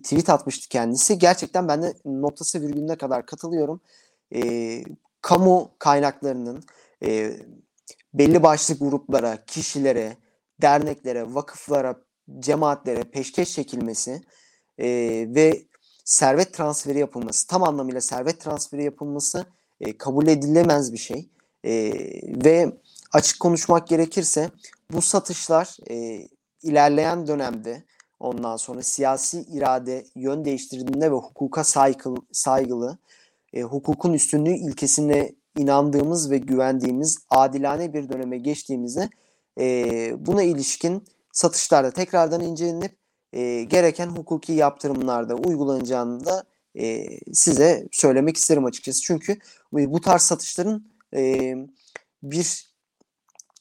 tweet 0.02 0.30
atmıştı 0.30 0.68
kendisi. 0.68 1.18
Gerçekten 1.18 1.68
ben 1.68 1.82
de 1.82 1.94
noktası 2.04 2.62
virgülüne 2.62 2.96
kadar 2.96 3.26
katılıyorum. 3.26 3.80
E, 4.34 4.82
kamu 5.20 5.70
kaynaklarının 5.78 6.62
e, 7.04 7.32
belli 8.14 8.42
başlı 8.42 8.78
gruplara, 8.78 9.44
kişilere, 9.44 10.16
derneklere, 10.62 11.34
vakıflara, 11.34 11.94
cemaatlere 12.38 13.02
peşkeş 13.02 13.52
çekilmesi 13.52 14.22
e, 14.80 14.88
ve 15.34 15.62
servet 16.04 16.54
transferi 16.54 16.98
yapılması, 16.98 17.46
tam 17.46 17.62
anlamıyla 17.62 18.00
servet 18.00 18.40
transferi 18.40 18.84
yapılması 18.84 19.46
e, 19.80 19.98
kabul 19.98 20.26
edilemez 20.26 20.92
bir 20.92 20.98
şey. 20.98 21.30
E, 21.64 21.92
ve 22.44 22.72
açık 23.12 23.40
konuşmak 23.40 23.88
gerekirse 23.88 24.50
bu 24.92 25.02
satışlar 25.02 25.76
e, 25.90 26.28
ilerleyen 26.62 27.26
dönemde 27.26 27.84
ondan 28.20 28.56
sonra 28.56 28.82
siyasi 28.82 29.40
irade 29.40 30.04
yön 30.14 30.44
değiştirdiğinde 30.44 31.10
ve 31.10 31.14
hukuka 31.14 31.64
saygılı, 31.64 32.16
saygılı 32.32 32.98
e, 33.52 33.62
hukukun 33.62 34.12
üstünlüğü 34.12 34.54
ilkesine 34.54 35.32
inandığımız 35.58 36.30
ve 36.30 36.38
güvendiğimiz 36.38 37.18
adilane 37.30 37.94
bir 37.94 38.08
döneme 38.08 38.38
geçtiğimizde 38.38 39.10
e, 39.60 40.26
buna 40.26 40.42
ilişkin 40.42 41.04
satışlarda 41.32 41.90
tekrardan 41.90 42.40
incelenip 42.40 42.99
e, 43.32 43.62
gereken 43.62 44.06
hukuki 44.06 44.52
yaptırımlarda 44.52 45.34
uygulanacağını 45.34 46.24
da 46.24 46.44
e, 46.78 47.06
size 47.32 47.88
söylemek 47.92 48.36
isterim 48.36 48.64
açıkçası. 48.64 49.02
Çünkü 49.02 49.38
bu 49.72 50.00
tarz 50.00 50.22
satışların 50.22 50.86
e, 51.14 51.54
bir 52.22 52.70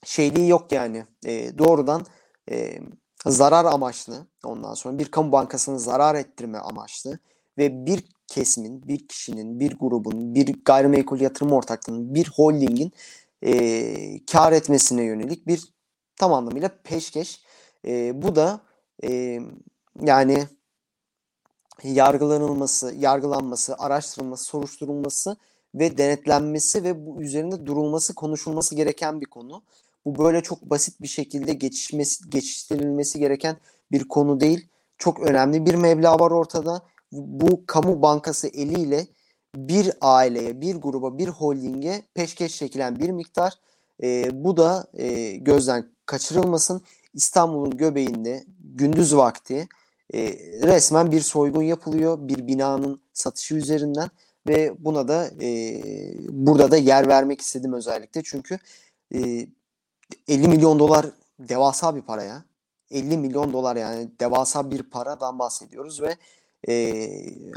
şeyliği 0.05 0.49
yok 0.49 0.71
yani. 0.71 1.05
E, 1.25 1.57
doğrudan 1.57 2.05
e, 2.51 2.79
zarar 3.25 3.65
amaçlı 3.65 4.27
ondan 4.43 4.73
sonra 4.73 4.99
bir 4.99 5.05
kamu 5.05 5.31
bankasını 5.31 5.79
zarar 5.79 6.15
ettirme 6.15 6.57
amaçlı 6.57 7.19
ve 7.57 7.85
bir 7.85 8.03
kesimin, 8.27 8.87
bir 8.87 9.07
kişinin, 9.07 9.59
bir 9.59 9.77
grubun, 9.79 10.35
bir 10.35 10.55
gayrimenkul 10.65 11.19
yatırım 11.19 11.51
ortaklığının, 11.51 12.15
bir 12.15 12.29
holdingin 12.35 12.91
e, 13.45 14.25
kar 14.25 14.51
etmesine 14.51 15.03
yönelik 15.03 15.47
bir 15.47 15.63
tam 16.15 16.33
anlamıyla 16.33 16.69
peşkeş. 16.83 17.41
E, 17.87 18.21
bu 18.21 18.35
da 18.35 18.61
e, 19.03 19.39
yani 20.01 20.47
yargılanılması, 21.83 22.95
yargılanması, 22.95 23.75
araştırılması, 23.77 24.43
soruşturulması 24.43 25.37
ve 25.75 25.97
denetlenmesi 25.97 26.83
ve 26.83 27.05
bu 27.05 27.21
üzerinde 27.21 27.65
durulması, 27.65 28.15
konuşulması 28.15 28.75
gereken 28.75 29.21
bir 29.21 29.25
konu. 29.25 29.63
Bu 30.05 30.23
böyle 30.23 30.41
çok 30.41 30.61
basit 30.61 31.01
bir 31.01 31.07
şekilde 31.07 31.53
geçişmesi, 31.53 32.29
geçiştirilmesi 32.29 33.19
gereken 33.19 33.57
bir 33.91 34.07
konu 34.07 34.39
değil. 34.39 34.67
Çok 34.97 35.19
önemli 35.19 35.65
bir 35.65 35.75
meblağ 35.75 36.19
var 36.19 36.31
ortada. 36.31 36.81
Bu 37.11 37.65
kamu 37.65 38.01
bankası 38.01 38.47
eliyle 38.47 39.07
bir 39.55 39.91
aileye, 40.01 40.61
bir 40.61 40.75
gruba, 40.75 41.17
bir 41.17 41.27
holdinge 41.27 42.01
peşkeş 42.13 42.57
çekilen 42.57 42.99
bir 42.99 43.09
miktar. 43.09 43.53
E, 44.03 44.29
bu 44.43 44.57
da 44.57 44.87
e, 44.93 45.35
gözden 45.35 45.89
kaçırılmasın. 46.05 46.81
İstanbul'un 47.13 47.77
göbeğinde 47.77 48.43
gündüz 48.75 49.15
vakti 49.15 49.67
e, 50.13 50.19
resmen 50.63 51.11
bir 51.11 51.21
soygun 51.21 51.63
yapılıyor 51.63 52.17
bir 52.21 52.47
binanın 52.47 53.01
satışı 53.13 53.55
üzerinden 53.55 54.09
ve 54.47 54.73
buna 54.79 55.07
da 55.07 55.29
e, 55.41 55.81
burada 56.29 56.71
da 56.71 56.77
yer 56.77 57.07
vermek 57.07 57.41
istedim 57.41 57.73
özellikle 57.73 58.21
çünkü 58.23 58.59
e, 59.13 59.47
50 60.27 60.47
milyon 60.47 60.79
dolar 60.79 61.05
devasa 61.39 61.95
bir 61.95 62.01
para 62.01 62.23
ya. 62.23 62.43
50 62.91 63.17
milyon 63.17 63.53
dolar 63.53 63.75
yani 63.75 64.09
devasa 64.19 64.71
bir 64.71 64.83
paradan 64.83 65.39
bahsediyoruz 65.39 66.01
ve 66.01 66.15
e, 66.69 67.07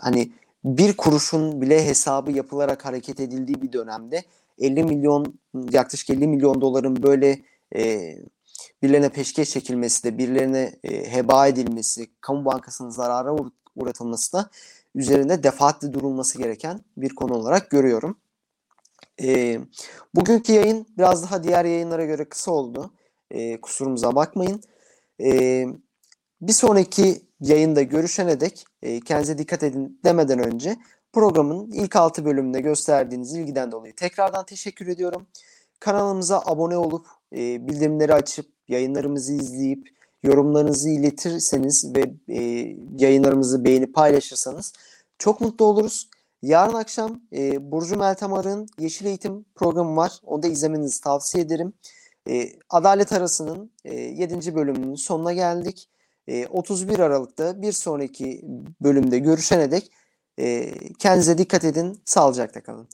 hani 0.01 0.33
bir 0.65 0.97
kuruşun 0.97 1.61
bile 1.61 1.87
hesabı 1.87 2.33
yapılarak 2.33 2.85
hareket 2.85 3.21
edildiği 3.21 3.63
bir 3.63 3.73
dönemde 3.73 4.25
50 4.59 4.85
milyon 4.85 5.35
yaklaşık 5.71 6.11
50 6.11 6.27
milyon 6.27 6.61
doların 6.61 7.03
böyle 7.03 7.43
e, 7.77 8.17
birilerine 8.83 9.09
peşkeş 9.09 9.51
çekilmesi 9.51 10.05
de 10.05 10.19
birilerine 10.19 10.75
e, 10.85 11.13
heba 11.13 11.47
edilmesi, 11.47 12.07
kamu 12.21 12.45
bankasının 12.45 12.91
zarara 12.91 13.37
uğratılması 13.77 14.33
da 14.33 14.51
üzerinde 14.95 15.43
defaatle 15.43 15.93
durulması 15.93 16.39
gereken 16.39 16.81
bir 16.97 17.15
konu 17.15 17.35
olarak 17.35 17.71
görüyorum. 17.71 18.19
E, 19.23 19.59
bugünkü 20.15 20.53
yayın 20.53 20.87
biraz 20.99 21.23
daha 21.23 21.43
diğer 21.43 21.65
yayınlara 21.65 22.05
göre 22.05 22.29
kısa 22.29 22.51
oldu. 22.51 22.95
E, 23.31 23.61
kusurumuza 23.61 24.15
bakmayın. 24.15 24.63
E, 25.21 25.67
bir 26.41 26.53
sonraki 26.53 27.23
yayında 27.41 27.83
görüşene 27.83 28.41
dek 28.41 28.65
e, 28.83 29.01
kendinize 29.01 29.39
dikkat 29.39 29.63
edin 29.63 30.01
demeden 30.05 30.39
önce 30.39 30.77
programın 31.13 31.71
ilk 31.71 31.97
6 31.97 32.25
bölümünde 32.25 32.61
gösterdiğiniz 32.61 33.35
ilgiden 33.35 33.73
dolayı 33.73 33.95
tekrardan 33.95 34.47
teşekkür 34.47 34.87
ediyorum. 34.87 35.27
Kanalımıza 35.83 36.43
abone 36.47 36.77
olup 36.77 37.07
e, 37.33 37.69
bildirimleri 37.69 38.15
açıp 38.15 38.47
yayınlarımızı 38.69 39.33
izleyip 39.33 39.89
yorumlarınızı 40.23 40.91
iletirseniz 40.91 41.95
ve 41.97 42.15
e, 42.29 42.43
yayınlarımızı 42.99 43.65
beğenip 43.65 43.95
paylaşırsanız 43.95 44.73
çok 45.19 45.41
mutlu 45.41 45.65
oluruz. 45.65 46.09
Yarın 46.43 46.75
akşam 46.75 47.21
e, 47.33 47.73
Burcu 47.73 47.97
Meltem 47.97 48.33
Arı'nın 48.33 48.69
Yeşil 48.79 49.07
Eğitim 49.07 49.45
programı 49.55 49.97
var. 49.97 50.13
Onu 50.23 50.43
da 50.43 50.47
izlemenizi 50.47 51.01
tavsiye 51.01 51.45
ederim. 51.45 51.73
E, 52.29 52.53
Adalet 52.71 53.13
Arası'nın 53.13 53.71
e, 53.85 53.95
7. 53.95 54.55
bölümünün 54.55 54.95
sonuna 54.95 55.33
geldik. 55.33 55.89
E, 56.29 56.47
31 56.47 56.99
Aralık'ta 56.99 57.63
bir 57.63 57.73
sonraki 57.73 58.45
bölümde 58.83 59.19
görüşene 59.19 59.71
dek 59.71 59.93
e, 60.39 60.75
kendinize 60.99 61.39
dikkat 61.39 61.65
edin. 61.65 62.03
Sağlıcakla 62.05 62.61
kalın. 62.61 62.89